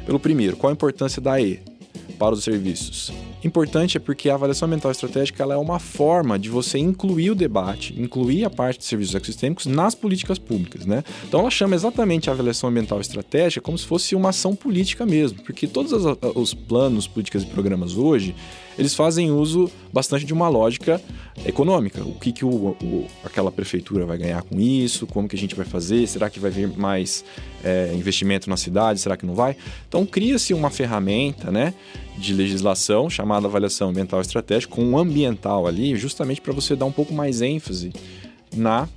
[0.06, 0.56] pelo primeiro.
[0.58, 1.60] Qual a importância da AE
[2.18, 3.12] para os serviços?
[3.44, 7.36] Importante é porque a avaliação ambiental estratégica ela é uma forma de você incluir o
[7.36, 11.04] debate, incluir a parte de serviços ecossistêmicos nas políticas públicas, né?
[11.28, 15.42] Então ela chama exatamente a avaliação ambiental estratégica como se fosse uma ação política mesmo,
[15.44, 15.94] porque todos
[16.36, 18.36] os planos, políticas e programas hoje
[18.78, 21.02] eles fazem uso bastante de uma lógica
[21.46, 22.02] econômica.
[22.04, 25.08] O que, que o, o, aquela prefeitura vai ganhar com isso?
[25.08, 26.08] Como que a gente vai fazer?
[26.08, 27.24] Será que vai vir mais
[27.64, 29.00] é, investimento na cidade?
[29.00, 29.56] Será que não vai?
[29.88, 31.74] Então cria-se uma ferramenta, né?
[32.20, 36.92] de legislação chamada avaliação ambiental estratégica, com um ambiental ali, justamente para você dar um
[36.92, 37.94] pouco mais ênfase
[38.54, 38.88] na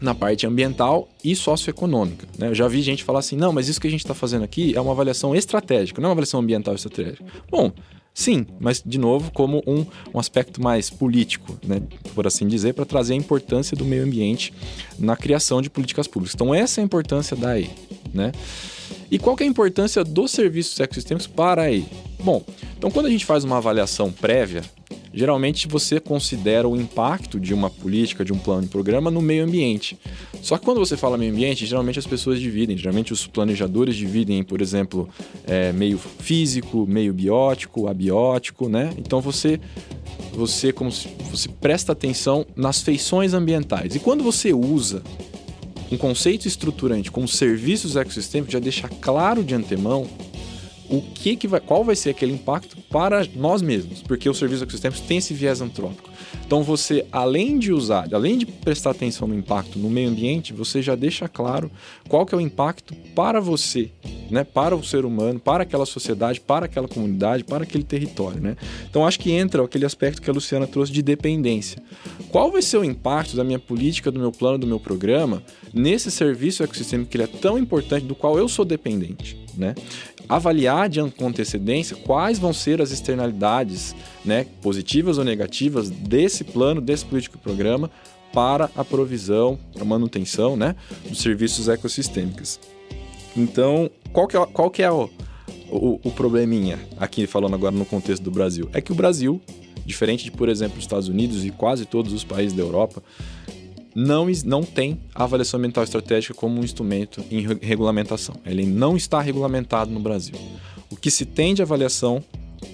[0.00, 2.26] na parte ambiental e socioeconômica.
[2.38, 2.48] Né?
[2.48, 4.76] Eu já vi gente falar assim, não, mas isso que a gente está fazendo aqui
[4.76, 7.24] é uma avaliação estratégica, não é uma avaliação ambiental estratégica.
[7.50, 7.72] Bom,
[8.18, 11.80] sim, mas de novo como um, um aspecto mais político, né?
[12.16, 14.52] por assim dizer, para trazer a importância do meio ambiente
[14.98, 16.34] na criação de políticas públicas.
[16.34, 17.70] Então essa é a importância da E.
[18.12, 18.32] Né?
[19.08, 21.86] E qual é a importância dos serviços ecossistêmicos para a E?
[22.18, 22.44] Bom,
[22.76, 24.64] então quando a gente faz uma avaliação prévia,
[25.18, 29.44] geralmente você considera o impacto de uma política, de um plano de programa no meio
[29.44, 29.98] ambiente.
[30.40, 34.44] Só que quando você fala meio ambiente, geralmente as pessoas dividem, geralmente os planejadores dividem,
[34.44, 35.08] por exemplo,
[35.44, 38.94] é, meio físico, meio biótico, abiótico, né?
[38.96, 39.58] Então você
[40.32, 43.96] você como se, você presta atenção nas feições ambientais.
[43.96, 45.02] E quando você usa
[45.90, 50.06] um conceito estruturante como serviços ecossistêmicos, já deixa claro de antemão
[50.88, 54.62] o que, que vai, qual vai ser aquele impacto para nós mesmos, porque os serviços
[54.62, 56.08] ecossistêmicos têm esse viés antrópico.
[56.46, 60.80] Então você, além de usar, além de prestar atenção no impacto no meio ambiente, você
[60.80, 61.70] já deixa claro
[62.08, 63.90] qual que é o impacto para você,
[64.30, 68.56] né, para o ser humano, para aquela sociedade, para aquela comunidade, para aquele território, né?
[68.88, 71.82] Então acho que entra aquele aspecto que a Luciana trouxe de dependência.
[72.30, 76.10] Qual vai ser o impacto da minha política, do meu plano, do meu programa nesse
[76.10, 79.74] serviço ecossistêmico que ele é tão importante, do qual eu sou dependente, né?
[80.28, 87.04] Avaliar de antecedência quais vão ser as externalidades, né, positivas ou negativas desse plano, desse
[87.04, 87.90] político programa
[88.32, 90.76] para a provisão, a manutenção, né,
[91.08, 92.60] dos serviços ecossistêmicos.
[93.36, 95.08] Então, qual que é, qual que é o,
[95.70, 98.68] o, o probleminha aqui falando agora no contexto do Brasil?
[98.72, 99.40] É que o Brasil,
[99.86, 103.02] diferente de, por exemplo, os Estados Unidos e quase todos os países da Europa,
[103.94, 108.36] não, não tem avaliação ambiental estratégica como um instrumento em regulamentação.
[108.44, 110.36] Ele não está regulamentado no Brasil.
[110.90, 112.22] O que se tem de avaliação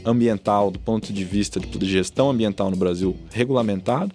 [0.05, 4.13] ambiental, do ponto de vista de gestão ambiental no Brasil regulamentado,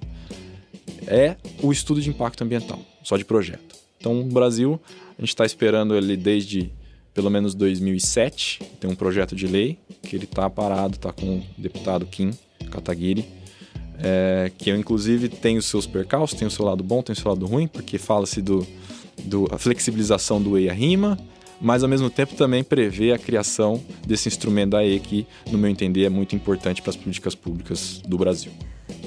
[1.08, 3.76] é o estudo de impacto ambiental, só de projeto.
[4.00, 4.80] Então, no Brasil,
[5.18, 6.72] a gente está esperando ele desde
[7.14, 11.44] pelo menos 2007, tem um projeto de lei que ele está parado, está com o
[11.58, 12.32] deputado Kim
[12.72, 13.26] Kataguiri,
[14.02, 17.16] é, que eu inclusive tem os seus percalços, tem o seu lado bom, tem o
[17.16, 18.66] seu lado ruim, porque fala-se do,
[19.24, 21.18] do a flexibilização do EIA-RIMA,
[21.62, 25.70] mas ao mesmo tempo também prevê a criação desse instrumento da EI que, no meu
[25.70, 28.52] entender, é muito importante para as políticas públicas do Brasil.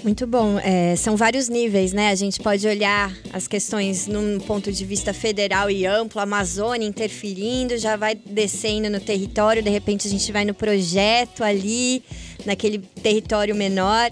[0.05, 0.59] Muito bom.
[0.59, 2.11] É, são vários níveis, né?
[2.11, 6.87] A gente pode olhar as questões num ponto de vista federal e amplo, a Amazônia
[6.87, 12.03] interferindo, já vai descendo no território, de repente a gente vai no projeto ali,
[12.45, 14.11] naquele território menor.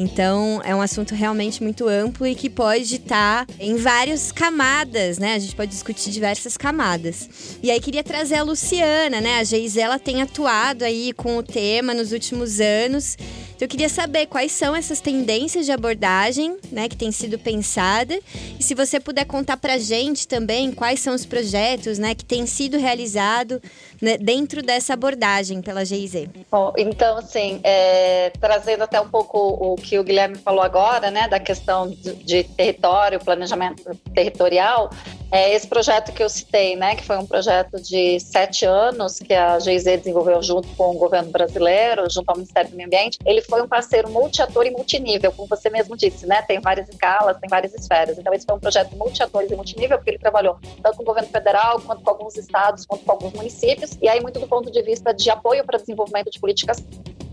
[0.00, 5.34] Então, é um assunto realmente muito amplo e que pode estar em várias camadas, né?
[5.34, 7.28] A gente pode discutir diversas camadas.
[7.62, 9.40] E aí queria trazer a Luciana, né?
[9.40, 13.18] A Geisela tem atuado aí com o tema nos últimos anos.
[13.60, 18.18] Então, eu queria saber quais são essas tendências de abordagem, né, que tem sido pensada,
[18.58, 22.46] e se você puder contar para gente também quais são os projetos, né, que têm
[22.46, 23.60] sido realizados
[24.00, 26.28] né, dentro dessa abordagem pela GIZ.
[26.50, 31.28] Bom, então, assim, é, trazendo até um pouco o que o Guilherme falou agora, né,
[31.28, 34.88] da questão de, de território, planejamento territorial,
[35.32, 39.32] é esse projeto que eu citei, né, que foi um projeto de sete anos que
[39.32, 43.40] a GIZ desenvolveu junto com o governo brasileiro, junto ao Ministério do Meio Ambiente, ele
[43.42, 47.48] foi um parceiro multiator e multinível, como você mesmo disse, né, tem várias escalas, tem
[47.48, 48.18] várias esferas.
[48.18, 51.28] Então, esse foi um projeto multiatores e multinível, porque ele trabalhou tanto com o governo
[51.28, 54.82] federal, quanto com alguns estados, quanto com alguns municípios, e aí muito do ponto de
[54.82, 56.82] vista de apoio para desenvolvimento de políticas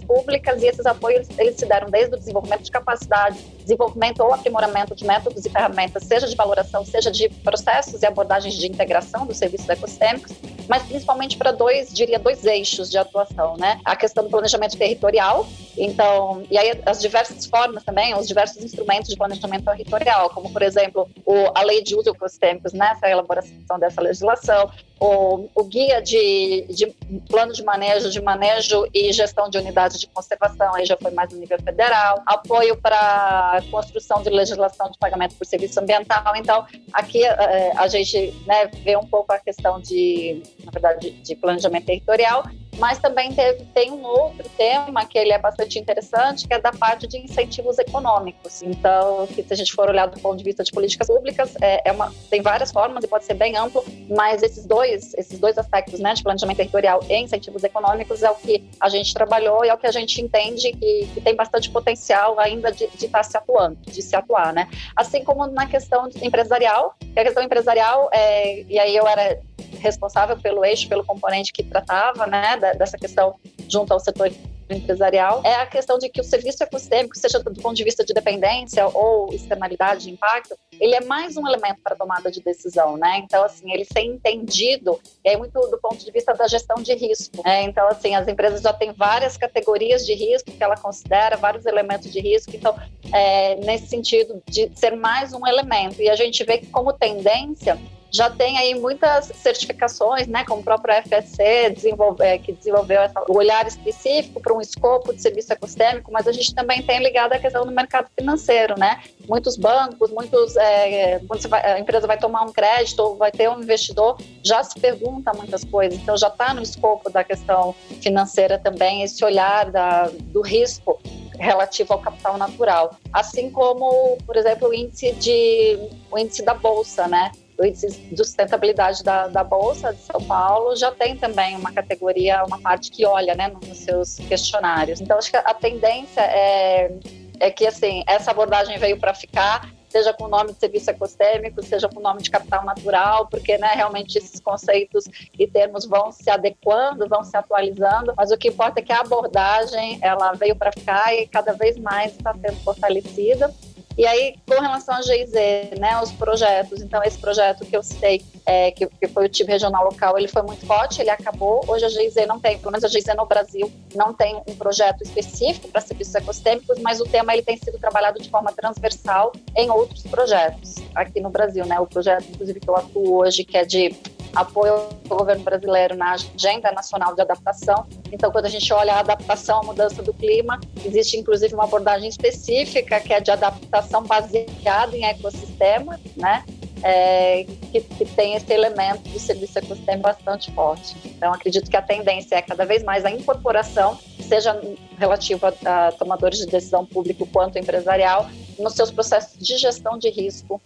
[0.08, 4.96] públicas e esses apoios eles se deram desde o desenvolvimento de capacidade, desenvolvimento ou aprimoramento
[4.96, 9.38] de métodos e ferramentas, seja de valoração, seja de processos e abordagens de integração dos
[9.38, 10.32] serviços ecossistêmicos,
[10.68, 13.80] mas principalmente para dois, diria, dois eixos de atuação, né?
[13.84, 15.46] A questão do planejamento territorial,
[15.78, 20.62] então, e aí as diversas formas também, os diversos instrumentos de planejamento territorial, como, por
[20.62, 22.98] exemplo, o, a lei de uso ecossistêmicos, né?
[23.04, 26.88] elaboração dessa legislação, o, o guia de, de,
[27.30, 31.32] plano de manejo, de manejo e gestão de unidades de conservação, aí já foi mais
[31.32, 36.36] no nível federal, apoio para construção de legislação de pagamento por serviço ambiental.
[36.36, 41.22] Então, aqui é, a gente né, vê um pouco a questão de, na verdade, de,
[41.22, 42.44] de planejamento territorial
[42.78, 46.72] mas também teve, tem um outro tema que ele é bastante interessante, que é da
[46.72, 48.62] parte de incentivos econômicos.
[48.62, 51.90] Então, que se a gente for olhar do ponto de vista de políticas públicas, é,
[51.90, 55.58] é uma, tem várias formas e pode ser bem amplo, mas esses dois, esses dois
[55.58, 59.70] aspectos, né, de planejamento territorial e incentivos econômicos, é o que a gente trabalhou e
[59.70, 63.24] é o que a gente entende que, que tem bastante potencial ainda de estar tá
[63.24, 64.70] se atuando, de se atuar, né?
[64.96, 69.40] Assim como na questão empresarial, que a questão empresarial, é, e aí eu era
[69.80, 73.36] responsável pelo eixo, pelo componente que tratava, né, dessa questão
[73.68, 74.32] junto ao setor
[74.70, 78.14] empresarial é a questão de que o serviço ecossistêmico, seja do ponto de vista de
[78.14, 83.22] dependência ou externalidade de impacto, ele é mais um elemento para tomada de decisão, né?
[83.24, 87.42] Então, assim, ele ser entendido é muito do ponto de vista da gestão de risco.
[87.44, 87.64] Né?
[87.64, 92.12] Então, assim, as empresas já têm várias categorias de risco que ela considera, vários elementos
[92.12, 92.56] de risco.
[92.56, 92.76] Então,
[93.14, 96.02] é, nesse sentido de ser mais um elemento.
[96.02, 97.80] E a gente vê que como tendência
[98.12, 103.38] já tem aí muitas certificações, né, como o próprio FSC desenvolve, é, que desenvolveu o
[103.38, 107.40] olhar específico para um escopo de serviço ecossistêmico, mas a gente também tem ligado a
[107.40, 109.02] questão do mercado financeiro, né?
[109.28, 113.50] Muitos bancos, muitos é, quando vai, a empresa vai tomar um crédito ou vai ter
[113.50, 118.58] um investidor, já se pergunta muitas coisas, então já está no escopo da questão financeira
[118.58, 121.00] também esse olhar da, do risco
[121.40, 125.78] relativo ao capital natural, assim como, por exemplo, o índice de
[126.12, 127.32] o índice da bolsa, né?
[127.60, 132.44] O índice de sustentabilidade da, da Bolsa de São Paulo já tem também uma categoria,
[132.46, 135.02] uma parte que olha né, nos seus questionários.
[135.02, 136.92] Então, acho que a tendência é,
[137.40, 141.64] é que assim, essa abordagem veio para ficar, seja com o nome de serviço ecossistêmico,
[141.64, 145.06] seja com o nome de capital natural, porque né, realmente esses conceitos
[145.38, 149.00] e termos vão se adequando, vão se atualizando, mas o que importa é que a
[149.00, 153.52] abordagem ela veio para ficar e cada vez mais está sendo fortalecida.
[153.98, 155.32] E aí, com relação à GIZ,
[155.80, 159.52] né, os projetos, então esse projeto que eu citei, é, que, que, foi o time
[159.52, 161.66] regional local, ele foi muito forte, ele acabou.
[161.68, 165.02] Hoje a GIZ não tem, pelo menos a GIZ no Brasil, não tem um projeto
[165.02, 169.72] específico para serviços ecossistêmicos, mas o tema ele tem sido trabalhado de forma transversal em
[169.72, 171.80] outros projetos aqui no Brasil, né?
[171.80, 173.96] O projeto, inclusive, que eu atuo hoje, que é de
[174.38, 174.74] apoio
[175.10, 177.86] ao governo brasileiro na Agenda Nacional de Adaptação.
[178.12, 182.08] Então, quando a gente olha a adaptação à mudança do clima, existe inclusive uma abordagem
[182.08, 186.44] específica que é de adaptação baseada em ecossistemas, né?
[186.84, 190.96] É, que, que, tem esse elemento do serviço ecossistema bastante forte.
[191.06, 194.62] Então, acredito que a tendência é cada vez mais a incorporação, seja
[194.96, 200.12] relativa a, a tomadores de decisão público quanto empresarial, nos seus processos de gestão de
[200.12, 200.62] risco,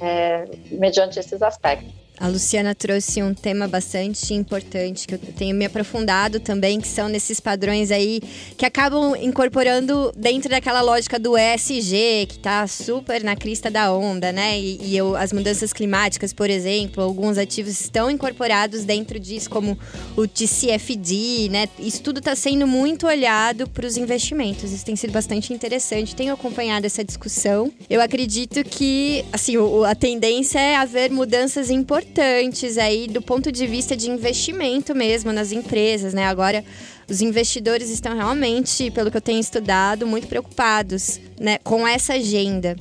[0.00, 2.05] é, mediante esses aspectos.
[2.18, 7.08] A Luciana trouxe um tema bastante importante que eu tenho me aprofundado também, que são
[7.08, 8.22] nesses padrões aí
[8.56, 14.32] que acabam incorporando dentro daquela lógica do ESG, que está super na crista da onda,
[14.32, 14.58] né?
[14.58, 19.78] E, e eu, as mudanças climáticas, por exemplo, alguns ativos estão incorporados dentro disso, como
[20.16, 21.68] o TCFD, né?
[21.78, 24.72] Isso tudo está sendo muito olhado para os investimentos.
[24.72, 26.16] Isso tem sido bastante interessante.
[26.16, 27.70] Tenho acompanhado essa discussão.
[27.90, 29.54] Eu acredito que, assim,
[29.86, 35.32] a tendência é haver mudanças importantes importantes aí do ponto de vista de investimento mesmo
[35.32, 36.24] nas empresas, né?
[36.24, 36.64] Agora
[37.08, 42.76] os investidores estão realmente, pelo que eu tenho estudado, muito preocupados, né, com essa agenda.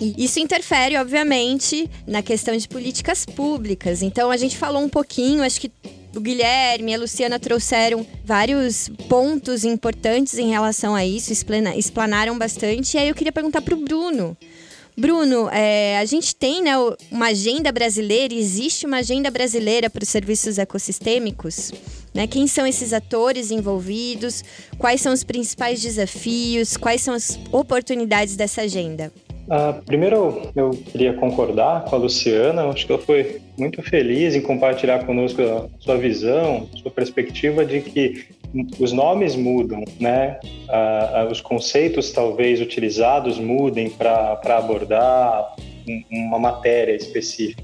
[0.00, 4.02] E isso interfere, obviamente, na questão de políticas públicas.
[4.02, 5.70] Então a gente falou um pouquinho, acho que
[6.16, 12.96] o Guilherme e a Luciana trouxeram vários pontos importantes em relação a isso, explanaram bastante.
[12.96, 14.36] E aí eu queria perguntar para o Bruno.
[14.96, 16.72] Bruno, é, a gente tem né,
[17.10, 21.72] uma agenda brasileira, existe uma agenda brasileira para os serviços ecossistêmicos?
[22.14, 22.28] Né?
[22.28, 24.44] Quem são esses atores envolvidos?
[24.78, 26.76] Quais são os principais desafios?
[26.76, 29.12] Quais são as oportunidades dessa agenda?
[29.46, 32.62] Uh, primeiro, eu queria concordar com a Luciana.
[32.68, 37.80] Acho que ela foi muito feliz em compartilhar conosco a sua visão, sua perspectiva de
[37.80, 38.26] que
[38.78, 40.38] os nomes mudam, né?
[40.68, 45.54] Uh, os conceitos talvez utilizados mudem para abordar
[46.10, 47.62] uma matéria específica,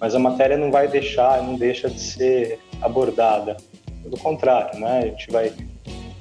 [0.00, 3.56] mas a matéria não vai deixar, não deixa de ser abordada.
[4.02, 4.98] Pelo contrário, né?
[4.98, 5.52] A gente vai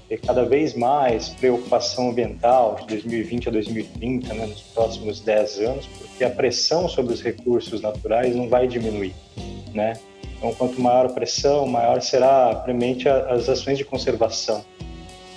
[0.07, 5.88] ter cada vez mais preocupação ambiental de 2020 a 2030, né, nos próximos 10 anos,
[5.88, 9.15] porque a pressão sobre os recursos naturais não vai diminuir,
[9.73, 9.93] né?
[10.38, 14.63] Então, quanto maior a pressão, maior será premente as ações de conservação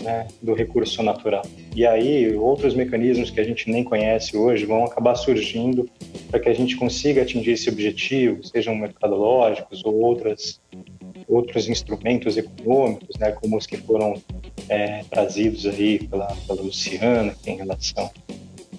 [0.01, 1.45] né, do recurso natural.
[1.75, 5.89] E aí, outros mecanismos que a gente nem conhece hoje vão acabar surgindo
[6.31, 10.61] para que a gente consiga atingir esse objetivo, sejam mercadológicos ou outras
[11.27, 14.15] outros instrumentos econômicos, né, como os que foram
[14.69, 18.11] é, trazidos aí pela, pela Luciana, tem relação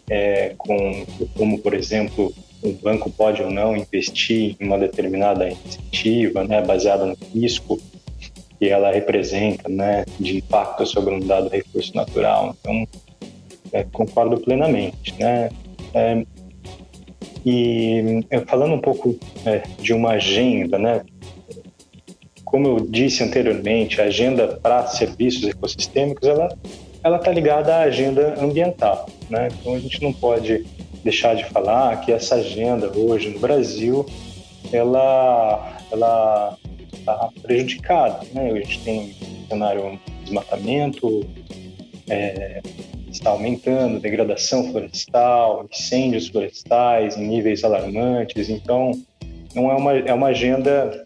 [0.09, 1.05] é, com
[1.38, 7.05] como, por exemplo, o banco pode ou não investir em uma determinada iniciativa, né, baseada
[7.05, 7.80] no risco
[8.60, 12.55] que ela representa, né, de impacto sobre um dado recurso natural.
[12.60, 12.88] Então,
[13.72, 15.49] é, concordo plenamente, né.
[15.93, 16.24] É,
[17.45, 21.01] e falando um pouco é, de uma agenda, né,
[22.43, 26.49] como eu disse anteriormente, a agenda para serviços ecossistêmicos, ela
[27.03, 29.47] ela está ligada à agenda ambiental, né?
[29.60, 30.66] Então a gente não pode
[31.04, 34.06] deixar de falar que essa agenda hoje no Brasil,
[34.72, 36.58] ela ela
[36.93, 38.52] está prejudicada, né?
[38.52, 39.16] A gente tem
[39.47, 41.26] cenário de desmatamento,
[42.10, 42.62] é,
[43.10, 48.91] está aumentando, degradação florestal, incêndios florestais em níveis alarmantes, então
[49.56, 51.06] não é uma é uma agenda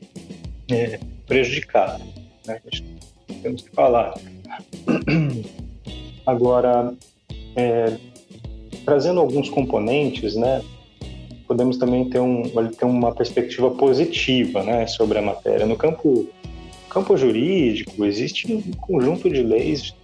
[0.72, 2.02] é, prejudicada.
[2.46, 2.60] Né?
[3.42, 4.14] Temos que falar.
[6.26, 6.94] Agora,
[7.56, 7.98] é,
[8.86, 10.62] trazendo alguns componentes, né,
[11.48, 15.66] podemos também ter, um, ter uma perspectiva positiva né, sobre a matéria.
[15.66, 16.28] No campo,
[16.90, 19.96] campo jurídico, existe um conjunto de leis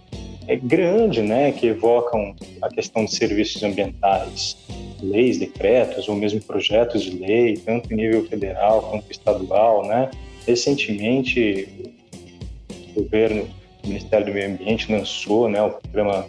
[0.46, 4.56] é, grande né, que evocam a questão de serviços ambientais,
[5.02, 10.10] leis, decretos ou mesmo projetos de lei, tanto em nível federal quanto estadual, né,
[10.46, 11.68] Recentemente,
[12.96, 13.48] o governo,
[13.84, 16.26] o Ministério do Meio Ambiente lançou né, o programa,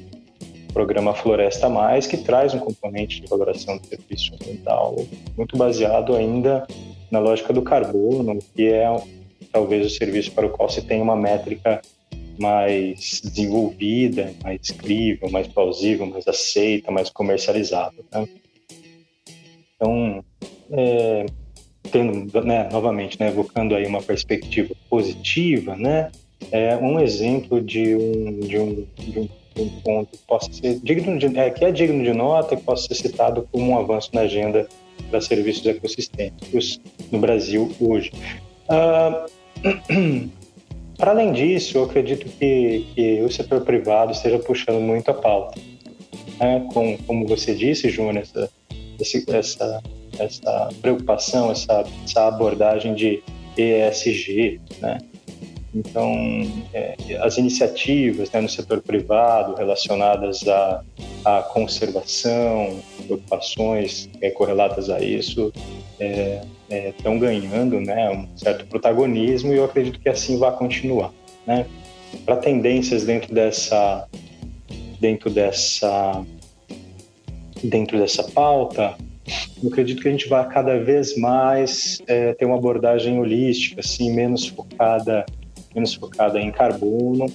[0.71, 4.95] programa Floresta Mais, que traz um componente de valoração do serviço ambiental
[5.37, 6.65] muito baseado ainda
[7.09, 8.87] na lógica do carbono, que é
[9.51, 11.81] talvez o serviço para o qual se tem uma métrica
[12.39, 18.03] mais desenvolvida, mais crível, mais plausível, mais aceita, mais comercializável.
[18.11, 18.27] Né?
[19.75, 20.23] Então,
[20.71, 21.25] é,
[21.91, 26.11] tendo, né, novamente, né, evocando aí uma perspectiva positiva, né,
[26.51, 31.17] é um exemplo de um, de um, de um, um ponto que possa ser digno
[31.17, 34.21] de, é, que é digno de nota, que possa ser citado como um avanço na
[34.21, 34.67] agenda
[35.09, 36.79] para serviços ecossistêmicos
[37.11, 38.11] no Brasil hoje.
[38.69, 39.25] Ah,
[40.97, 45.59] para além disso, eu acredito que, que, o setor privado esteja puxando muito a pauta.
[46.39, 46.67] Né?
[46.73, 48.49] Com, como você disse, Júnior, essa,
[48.99, 49.81] essa
[50.19, 53.23] essa preocupação, essa, essa abordagem de
[53.57, 54.99] ESG, né?
[55.73, 56.13] Então,
[56.73, 60.83] é, as iniciativas né, no setor privado relacionadas à,
[61.23, 65.53] à conservação, preocupações é, correlatas a isso,
[65.93, 71.13] estão é, é ganhando né, um certo protagonismo e eu acredito que assim vai continuar.
[71.47, 71.65] Né?
[72.25, 74.05] Para tendências dentro dessa,
[74.99, 76.25] dentro dessa,
[77.63, 78.97] dentro dessa pauta,
[79.63, 84.11] eu acredito que a gente vai cada vez mais é, ter uma abordagem holística, assim,
[84.11, 85.25] menos focada,
[85.73, 87.25] menos focada em carbono,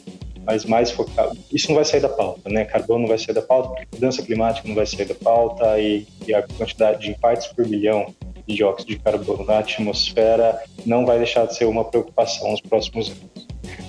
[0.44, 1.32] mas mais focada.
[1.52, 2.64] Isso não vai sair da pauta, né?
[2.64, 6.06] Carbono não vai sair da pauta, porque mudança climática não vai sair da pauta e,
[6.26, 8.14] e a quantidade de partes por bilhão
[8.46, 13.10] de dióxido de carbono na atmosfera não vai deixar de ser uma preocupação nos próximos
[13.10, 13.46] anos.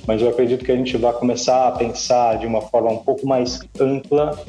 [0.07, 3.27] Mas eu acredito que a gente vai começar a pensar de uma forma um pouco
[3.27, 4.39] mais ampla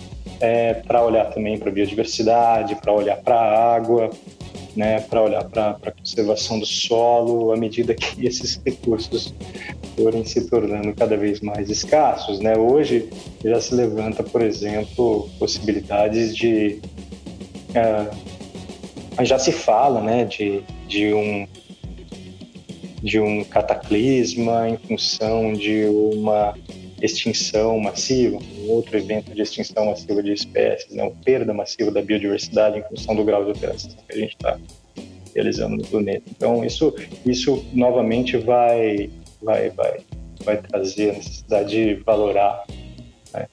[0.40, 4.08] é, para olhar também para a biodiversidade, para olhar para a água,
[4.78, 9.34] né, para olhar para a conservação do solo, à medida que esses recursos
[9.96, 12.38] forem se tornando cada vez mais escassos.
[12.38, 12.56] Né?
[12.56, 13.10] Hoje
[13.44, 16.80] já se levanta, por exemplo, possibilidades de.
[17.74, 21.48] É, já se fala né, de, de, um,
[23.02, 26.54] de um cataclisma em função de uma
[27.00, 32.78] extinção massiva, um outro evento de extinção massiva de espécies, né, perda massiva da biodiversidade
[32.78, 34.58] em função do grau de operação que a gente está
[35.34, 36.24] realizando no planeta.
[36.30, 36.94] Então isso,
[37.24, 40.00] isso novamente vai, vai, vai,
[40.44, 42.64] vai trazer a necessidade de valorar
[43.32, 43.46] né,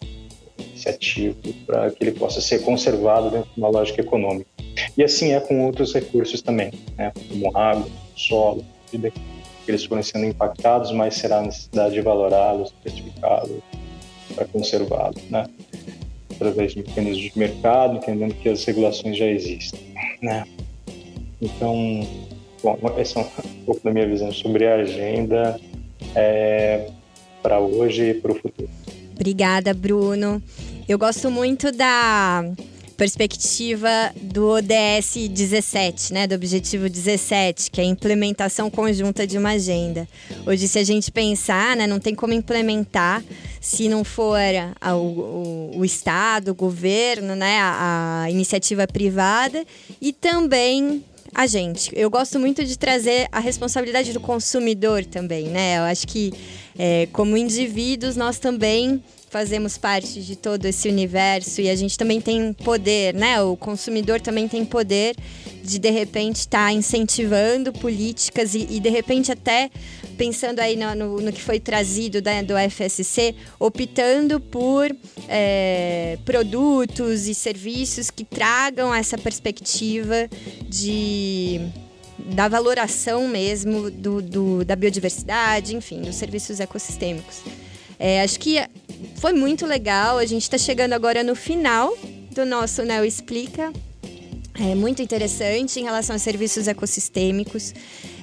[0.75, 4.49] esse ativo para que ele possa ser conservado dentro de uma lógica econômica.
[4.97, 9.11] E assim é com outros recursos também, né, como água, solo, vida
[9.71, 13.61] eles forem sendo impactados, mas será a necessidade de valorá-los, certificá-los,
[14.35, 15.47] para conservá-los, né?
[16.35, 19.79] através de mecanismos de mercado, entendendo que as regulações já existem.
[20.21, 20.45] Né?
[21.41, 22.07] Então,
[22.61, 25.59] bom, essa é um pouco da minha visão sobre a agenda
[26.13, 26.89] é,
[27.41, 28.69] para hoje e para o futuro.
[29.13, 30.41] Obrigada, Bruno.
[30.87, 32.43] Eu gosto muito da
[32.95, 33.87] perspectiva
[34.21, 40.07] do ODS 17, né, do objetivo 17, que é a implementação conjunta de uma agenda.
[40.45, 43.23] Hoje, se a gente pensar, né, não tem como implementar
[43.59, 44.39] se não for
[44.79, 49.65] a, o, o, Estado, o governo, né, a, a iniciativa privada
[49.99, 51.91] e também a gente.
[51.93, 55.79] Eu gosto muito de trazer a responsabilidade do consumidor também, né?
[55.79, 56.31] Eu acho que,
[56.77, 62.21] é, como indivíduos, nós também fazemos parte de todo esse universo e a gente também
[62.21, 63.41] tem poder, né?
[63.41, 65.15] O consumidor também tem poder
[65.63, 69.69] de de repente estar tá incentivando políticas e, e, de repente até
[70.15, 74.95] pensando aí no, no, no que foi trazido né, do FSC, optando por
[75.27, 80.29] é, produtos e serviços que tragam essa perspectiva
[80.69, 81.59] de
[82.17, 87.41] da valoração mesmo do, do, da biodiversidade, enfim, dos serviços ecossistêmicos.
[87.99, 88.57] É, acho que
[89.17, 90.17] foi muito legal.
[90.17, 91.95] A gente está chegando agora no final
[92.31, 93.71] do nosso Neo Explica.
[94.59, 97.73] É muito interessante em relação a serviços ecossistêmicos.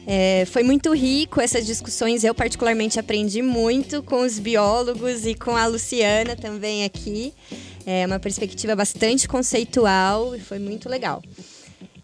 [0.06, 2.24] É, foi muito rico essas discussões.
[2.24, 7.32] Eu, particularmente, aprendi muito com os biólogos e com a Luciana também aqui.
[7.84, 11.22] É uma perspectiva bastante conceitual e foi muito legal.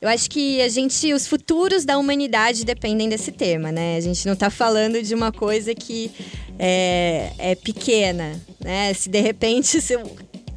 [0.01, 3.97] Eu acho que a gente, os futuros da humanidade dependem desse tema, né?
[3.97, 6.11] A gente não está falando de uma coisa que
[6.59, 8.93] é, é pequena, né?
[8.95, 9.97] Se de repente, se,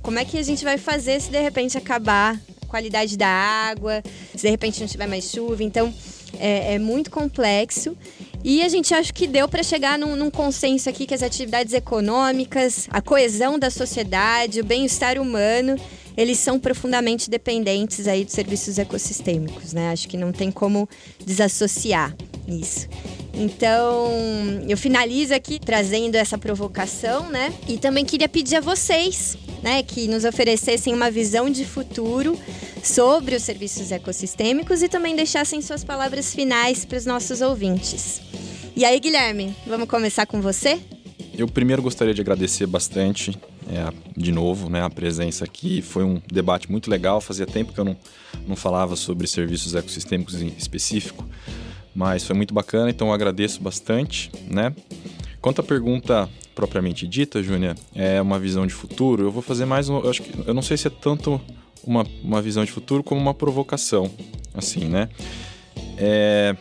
[0.01, 4.01] como é que a gente vai fazer se de repente acabar a qualidade da água,
[4.35, 5.63] se de repente não tiver mais chuva?
[5.63, 5.93] Então,
[6.39, 7.95] é, é muito complexo.
[8.43, 11.73] E a gente acha que deu para chegar num, num, consenso aqui que as atividades
[11.73, 15.75] econômicas, a coesão da sociedade, o bem-estar humano
[16.17, 19.91] eles são profundamente dependentes aí dos serviços ecossistêmicos, né?
[19.91, 20.87] Acho que não tem como
[21.25, 22.15] desassociar
[22.47, 22.87] isso.
[23.33, 24.11] Então,
[24.67, 27.53] eu finalizo aqui trazendo essa provocação, né?
[27.67, 32.37] E também queria pedir a vocês, né, que nos oferecessem uma visão de futuro
[32.83, 38.21] sobre os serviços ecossistêmicos e também deixassem suas palavras finais para os nossos ouvintes.
[38.75, 40.79] E aí, Guilherme, vamos começar com você?
[41.37, 43.37] Eu primeiro gostaria de agradecer bastante
[43.69, 45.81] é, de novo, né, a presença aqui.
[45.81, 47.21] Foi um debate muito legal.
[47.21, 47.95] Fazia tempo que eu não,
[48.47, 51.25] não falava sobre serviços ecossistêmicos em específico,
[51.95, 54.31] mas foi muito bacana, então eu agradeço bastante.
[54.49, 54.73] Né?
[55.41, 59.89] Quanto à pergunta propriamente dita, Júnia, é uma visão de futuro, eu vou fazer mais
[59.89, 59.99] um.
[59.99, 61.39] Eu, acho que, eu não sei se é tanto
[61.83, 64.11] uma, uma visão de futuro como uma provocação.
[64.53, 65.09] Assim, né?
[65.97, 66.55] É,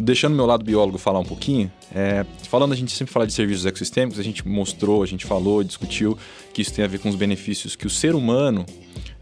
[0.00, 3.66] deixando meu lado biólogo falar um pouquinho, é, falando, a gente sempre fala de serviços
[3.66, 6.16] ecossistêmicos, a gente mostrou, a gente falou, discutiu
[6.52, 8.64] que isso tem a ver com os benefícios que o ser humano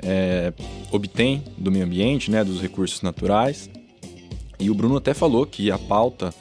[0.02, 0.52] é,
[0.90, 3.70] obtém do meio ambiente, né, dos recursos naturais.
[4.58, 6.34] E o Bruno até falou que a pauta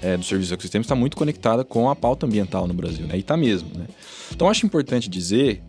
[0.00, 3.16] é, dos serviços ecossistêmicos está muito conectada com a pauta ambiental no Brasil, né?
[3.16, 3.86] E está mesmo, né?
[4.30, 5.62] Então acho importante dizer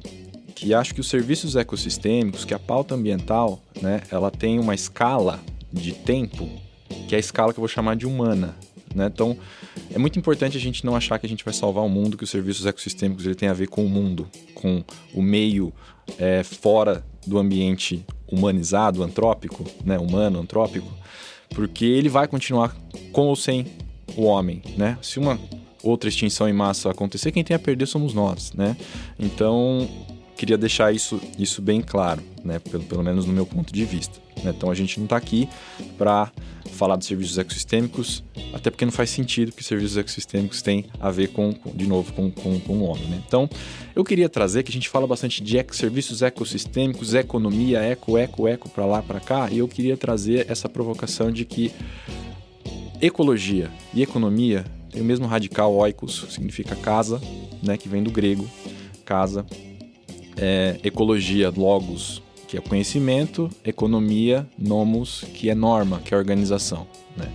[0.53, 5.39] que acho que os serviços ecossistêmicos, que a pauta ambiental, né, ela tem uma escala
[5.71, 6.49] de tempo
[7.07, 8.55] que é a escala que eu vou chamar de humana.
[8.93, 9.09] Né?
[9.13, 9.37] Então,
[9.93, 12.23] é muito importante a gente não achar que a gente vai salvar o mundo, que
[12.23, 14.83] os serviços ecossistêmicos ele tem a ver com o mundo, com
[15.13, 15.73] o meio
[16.17, 19.97] é, fora do ambiente humanizado, antrópico, né?
[19.97, 20.91] humano, antrópico,
[21.49, 22.75] porque ele vai continuar
[23.11, 23.65] com ou sem
[24.15, 24.61] o homem.
[24.77, 24.97] Né?
[25.01, 25.39] Se uma
[25.83, 28.53] outra extinção em massa acontecer, quem tem a perder somos nós.
[28.53, 28.75] Né?
[29.19, 29.87] Então,
[30.35, 32.59] queria deixar isso, isso bem claro, né?
[32.59, 34.19] pelo, pelo menos no meu ponto de vista.
[34.43, 34.53] Né?
[34.55, 35.47] Então, a gente não está aqui
[35.97, 36.31] para
[36.71, 38.23] falar dos serviços ecossistêmicos,
[38.53, 42.11] até porque não faz sentido que serviços ecossistêmicos têm a ver com, com de novo,
[42.13, 43.05] com, com, com o homem.
[43.05, 43.23] Né?
[43.25, 43.49] Então,
[43.95, 48.69] eu queria trazer que a gente fala bastante de serviços ecossistêmicos, economia, eco, eco, eco,
[48.69, 51.71] para lá, para cá, e eu queria trazer essa provocação de que
[53.01, 54.65] ecologia e economia
[54.95, 57.21] tem o mesmo radical oikos, significa casa,
[57.61, 58.49] né, que vem do grego,
[59.03, 59.45] casa,
[60.37, 66.87] é, ecologia, logos, que é conhecimento, economia, nomos, que é norma, que é organização.
[67.17, 67.31] Né?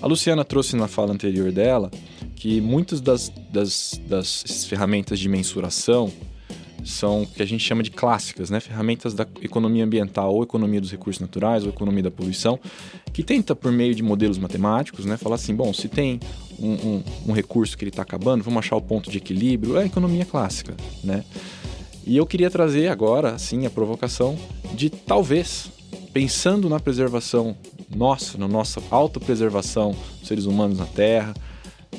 [0.00, 1.90] A Luciana trouxe na fala anterior dela
[2.36, 6.12] que muitas das, das, das ferramentas de mensuração
[6.84, 8.60] são o que a gente chama de clássicas, né?
[8.60, 12.58] ferramentas da economia ambiental ou economia dos recursos naturais ou economia da poluição,
[13.12, 16.20] que tenta, por meio de modelos matemáticos, né, falar assim, bom, se tem
[16.58, 19.82] um, um, um recurso que ele está acabando, vamos achar o ponto de equilíbrio, é
[19.82, 20.76] a economia clássica.
[21.02, 21.24] Né?
[22.08, 24.34] E eu queria trazer agora, assim, a provocação
[24.72, 25.70] de talvez,
[26.10, 27.54] pensando na preservação
[27.94, 31.34] nossa, na nossa autopreservação dos seres humanos na Terra,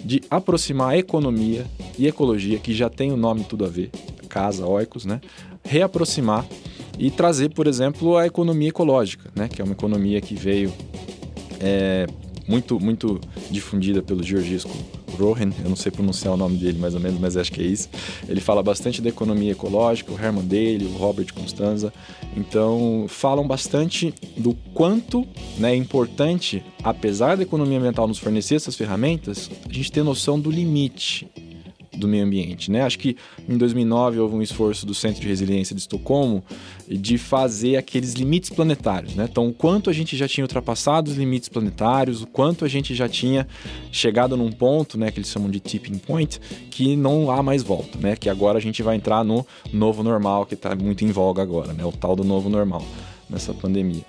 [0.04, 1.64] de aproximar a economia
[1.96, 3.92] e ecologia, que já tem o nome tudo a ver,
[4.28, 5.22] casa, oicos, né?
[5.64, 6.44] Reaproximar
[6.98, 9.48] e trazer, por exemplo, a economia ecológica, né?
[9.48, 10.74] Que é uma economia que veio
[11.60, 12.08] é,
[12.48, 14.72] muito, muito difundida pelo Georgisco
[15.64, 17.90] Eu não sei pronunciar o nome dele mais ou menos, mas acho que é isso.
[18.28, 21.94] Ele fala bastante da economia ecológica, o Herman Daly, o Robert Constanza.
[22.36, 28.76] Então, falam bastante do quanto né, é importante, apesar da economia ambiental nos fornecer essas
[28.76, 31.28] ferramentas, a gente ter noção do limite
[32.00, 32.72] do meio ambiente.
[32.72, 32.82] Né?
[32.82, 33.16] Acho que
[33.48, 36.44] em 2009 houve um esforço do Centro de Resiliência de Estocolmo
[36.88, 39.16] de fazer aqueles limites planetários.
[39.16, 39.28] Né?
[39.30, 42.96] Então, o quanto a gente já tinha ultrapassado os limites planetários, o quanto a gente
[42.96, 43.48] já tinha
[43.92, 46.40] chegado num ponto, né, que eles chamam de tipping point,
[46.70, 48.16] que não há mais volta, né?
[48.16, 51.74] que agora a gente vai entrar no novo normal, que está muito em voga agora,
[51.74, 51.86] né?
[51.86, 52.84] o tal do novo normal
[53.30, 54.04] nessa pandemia.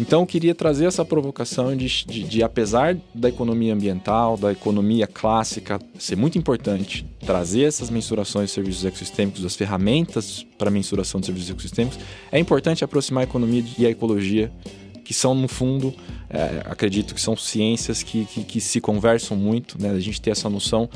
[0.00, 5.08] Então, eu queria trazer essa provocação de, de, de, apesar da economia ambiental, da economia
[5.08, 11.26] clássica ser muito importante, trazer essas mensurações de serviços ecossistêmicos, as ferramentas para mensuração de
[11.26, 11.98] serviços ecossistêmicos,
[12.30, 14.52] é importante aproximar a economia e a ecologia,
[15.04, 15.92] que são, no fundo,
[16.30, 19.90] é, acredito que são ciências que, que, que se conversam muito, né?
[19.90, 20.88] a gente ter essa noção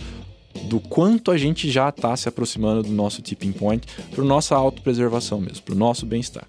[0.64, 5.40] do quanto a gente já está se aproximando do nosso tipping point para nossa autopreservação
[5.40, 6.46] mesmo, para o nosso bem-estar.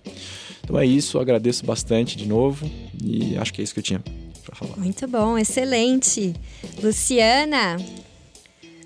[0.63, 2.69] Então é isso, agradeço bastante de novo
[3.03, 4.01] e acho que é isso que eu tinha
[4.45, 4.77] para falar.
[4.77, 6.33] Muito bom, excelente.
[6.81, 7.77] Luciana,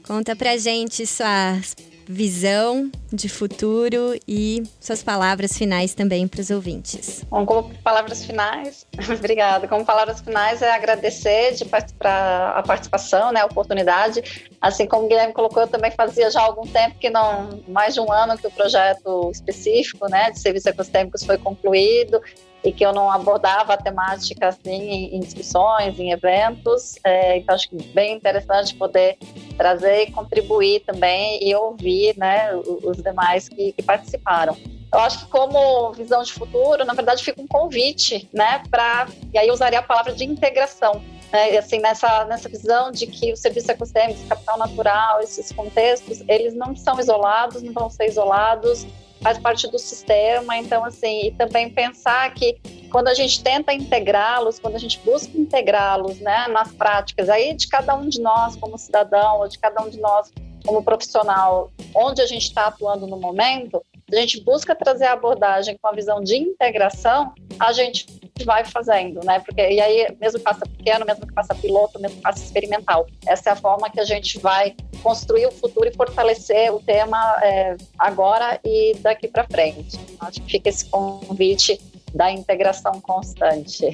[0.04, 1.76] conta pra gente suas
[2.08, 7.26] visão de futuro e suas palavras finais também para os ouvintes.
[7.30, 8.86] Bom, como palavras finais,
[9.18, 9.68] obrigada.
[9.68, 14.50] Como palavras finais é agradecer de participar a participação, né, a oportunidade.
[14.62, 18.00] Assim como o Guilherme colocou, eu também fazia já algum tempo que não, mais de
[18.00, 22.22] um ano que o projeto específico, né, de serviços ecosistêmicos foi concluído
[22.64, 26.96] e que eu não abordava a temática assim em discussões, em eventos.
[27.04, 29.18] É, então acho bem interessante poder
[29.58, 34.56] trazer e contribuir também e ouvir, né, os demais que, que participaram.
[34.92, 39.38] Eu acho que como visão de futuro, na verdade, fica um convite, né, para e
[39.38, 41.02] aí eu usaria a palavra de integração.
[41.32, 46.54] Né, assim, nessa, nessa visão de que o serviço ecossistêmico, capital natural, esses contextos, eles
[46.54, 48.88] não são isolados, não vão ser isolados,
[49.22, 50.58] faz parte do sistema.
[50.58, 52.58] Então, assim, e também pensar que
[52.92, 57.68] quando a gente tenta integrá-los, quando a gente busca integrá-los, né, nas práticas, aí de
[57.68, 60.32] cada um de nós como cidadão, ou de cada um de nós
[60.66, 65.78] como profissional, onde a gente está atuando no momento, a gente busca trazer a abordagem
[65.82, 68.06] com a visão de integração, a gente
[68.46, 69.40] vai fazendo, né?
[69.40, 73.08] Porque e aí mesmo que faça pequeno, mesmo que faça piloto, mesmo que faça experimental,
[73.26, 77.38] essa é a forma que a gente vai construir o futuro e fortalecer o tema
[77.42, 80.00] é, agora e daqui para frente.
[80.20, 81.80] Acho que fica esse convite
[82.14, 83.92] da integração constante.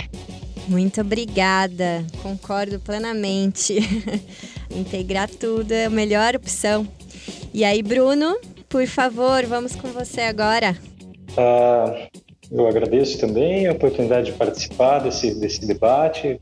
[0.67, 3.77] Muito obrigada, concordo plenamente.
[4.71, 6.87] Integrar tudo é a melhor opção.
[7.53, 8.37] E aí, Bruno,
[8.69, 10.75] por favor, vamos com você agora.
[11.31, 12.07] Uh,
[12.53, 16.39] eu agradeço também a oportunidade de participar desse, desse debate,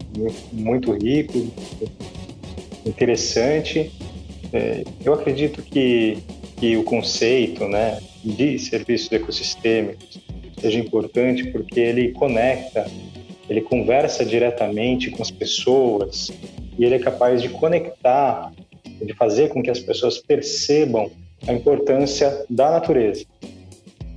[0.51, 1.37] muito rico,
[2.85, 3.91] interessante.
[4.51, 6.17] É, eu acredito que,
[6.57, 10.19] que o conceito né, de serviços ecossistêmicos
[10.59, 12.85] seja importante porque ele conecta,
[13.49, 16.29] ele conversa diretamente com as pessoas
[16.77, 18.51] e ele é capaz de conectar,
[19.01, 21.09] de fazer com que as pessoas percebam
[21.47, 23.25] a importância da natureza,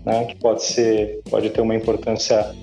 [0.04, 2.54] né, que pode ser, pode ter uma importância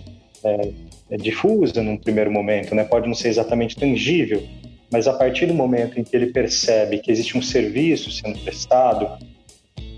[0.44, 0.72] é,
[1.10, 4.44] é, difusa num primeiro momento, né, pode não ser exatamente tangível,
[4.92, 9.08] mas a partir do momento em que ele percebe que existe um serviço sendo prestado,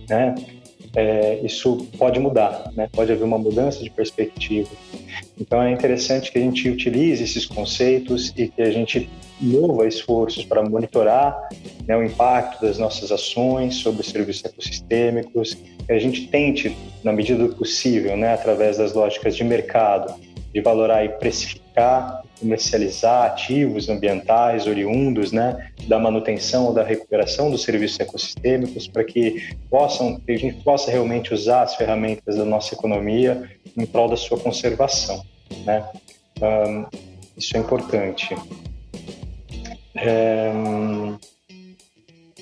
[0.09, 0.35] né,
[0.95, 2.87] é, isso pode mudar, né?
[2.91, 4.69] pode haver uma mudança de perspectiva.
[5.39, 9.09] Então é interessante que a gente utilize esses conceitos e que a gente
[9.41, 11.49] mova esforços para monitorar
[11.87, 17.11] né, o impacto das nossas ações sobre os serviços ecossistêmicos, que a gente tente, na
[17.11, 20.13] medida do possível, né, através das lógicas de mercado,
[20.53, 21.62] de valorar e precificar,
[22.39, 29.55] comercializar ativos ambientais oriundos né, da manutenção ou da recuperação dos serviços ecossistêmicos para que
[29.69, 34.37] possam a gente possa realmente usar as ferramentas da nossa economia em prol da sua
[34.39, 35.23] conservação.
[35.65, 35.83] Né?
[36.41, 36.85] Um,
[37.37, 38.35] isso é importante.
[39.95, 40.51] É,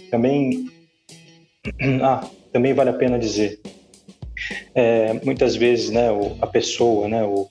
[0.10, 0.70] também,
[2.04, 3.60] ah, também vale a pena dizer,
[4.74, 6.08] é, muitas vezes, né,
[6.42, 7.48] a pessoa, né, o,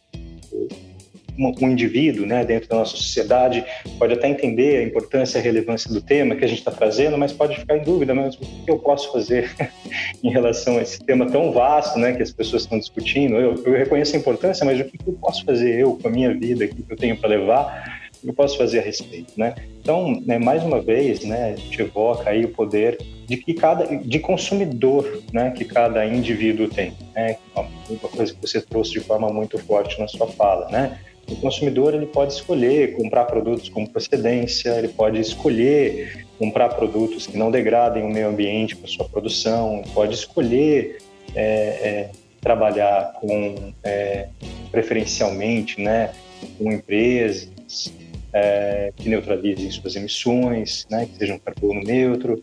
[1.41, 3.65] um indivíduo né, dentro da nossa sociedade
[3.99, 7.17] pode até entender a importância e a relevância do tema que a gente está trazendo,
[7.17, 9.51] mas pode ficar em dúvida, mas o que eu posso fazer
[10.23, 13.37] em relação a esse tema tão vasto né, que as pessoas estão discutindo?
[13.37, 16.35] Eu, eu reconheço a importância, mas o que eu posso fazer eu com a minha
[16.35, 18.01] vida, que eu tenho para levar?
[18.19, 19.55] O que eu posso fazer a respeito, né?
[19.81, 23.87] Então, né, mais uma vez, né, a gente evoca aí o poder de que cada
[23.87, 27.37] de consumidor, né, que cada indivíduo tem, né?
[27.55, 30.99] Uma coisa que você trouxe de forma muito forte na sua fala, né?
[31.31, 37.37] O consumidor ele pode escolher comprar produtos com procedência, ele pode escolher comprar produtos que
[37.37, 40.99] não degradem o meio ambiente com a sua produção, pode escolher
[41.35, 42.11] é, é,
[42.41, 44.29] trabalhar com é,
[44.71, 46.13] preferencialmente, né,
[46.59, 47.93] com empresas
[48.33, 52.41] é, que neutralizem suas emissões, né, que sejam carbono neutro,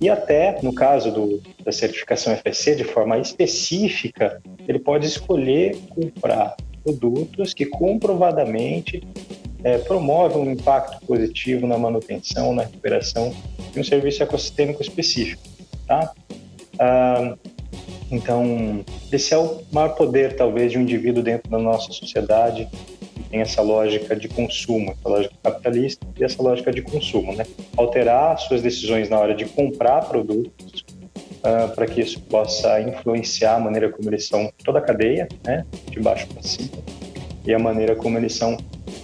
[0.00, 6.56] e até no caso do, da certificação FSC de forma específica, ele pode escolher comprar
[6.82, 9.02] produtos que comprovadamente
[9.64, 13.34] é, promovem um impacto positivo na manutenção, na recuperação
[13.72, 15.42] de um serviço ecossistêmico específico.
[15.86, 16.12] Tá?
[16.78, 17.36] Ah,
[18.10, 22.68] então, esse é o maior poder, talvez, de um indivíduo dentro da nossa sociedade,
[23.14, 27.34] que tem essa lógica de consumo, essa lógica capitalista e essa lógica de consumo.
[27.34, 27.44] Né?
[27.74, 30.71] Alterar suas decisões na hora de comprar produtos,
[31.44, 35.64] uh, para que isso possa influenciar a maneira como eles são, toda a cadeia, né,
[35.90, 36.70] de baixo para cima,
[37.44, 38.56] e a maneira como eles são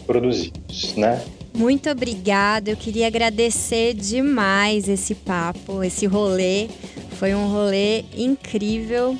[0.07, 1.22] produzidos, né?
[1.55, 2.70] Muito obrigada.
[2.70, 6.68] Eu queria agradecer demais esse papo, esse rolê.
[7.18, 9.18] Foi um rolê incrível.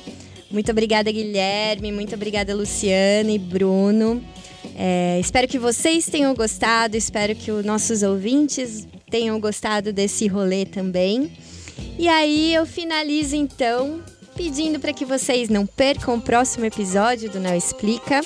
[0.49, 1.91] Muito obrigada, Guilherme.
[1.91, 4.23] Muito obrigada, Luciana e Bruno.
[4.77, 6.95] É, espero que vocês tenham gostado.
[6.95, 11.31] Espero que os nossos ouvintes tenham gostado desse rolê também.
[11.97, 14.01] E aí eu finalizo então
[14.35, 18.21] pedindo para que vocês não percam o próximo episódio do Não Explica.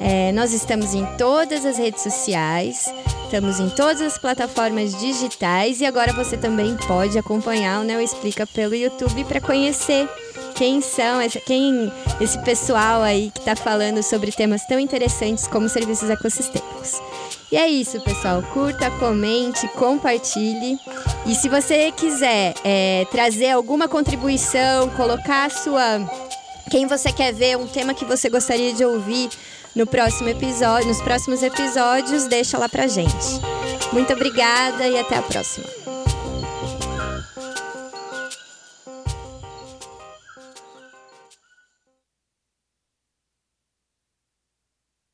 [0.00, 2.92] É, nós estamos em todas as redes sociais,
[3.24, 8.46] estamos em todas as plataformas digitais e agora você também pode acompanhar o Neo Explica
[8.46, 10.08] pelo YouTube para conhecer
[10.54, 16.10] quem são quem esse pessoal aí que está falando sobre temas tão interessantes como serviços
[16.10, 17.00] ecossistêmicos.
[17.50, 18.42] E é isso, pessoal.
[18.52, 20.78] Curta, comente, compartilhe.
[21.26, 26.00] E se você quiser é, trazer alguma contribuição, colocar a sua.
[26.70, 29.30] Quem você quer ver, um tema que você gostaria de ouvir
[29.74, 33.40] no próximo episódio, nos próximos episódios, deixa lá pra gente.
[33.92, 35.97] Muito obrigada e até a próxima.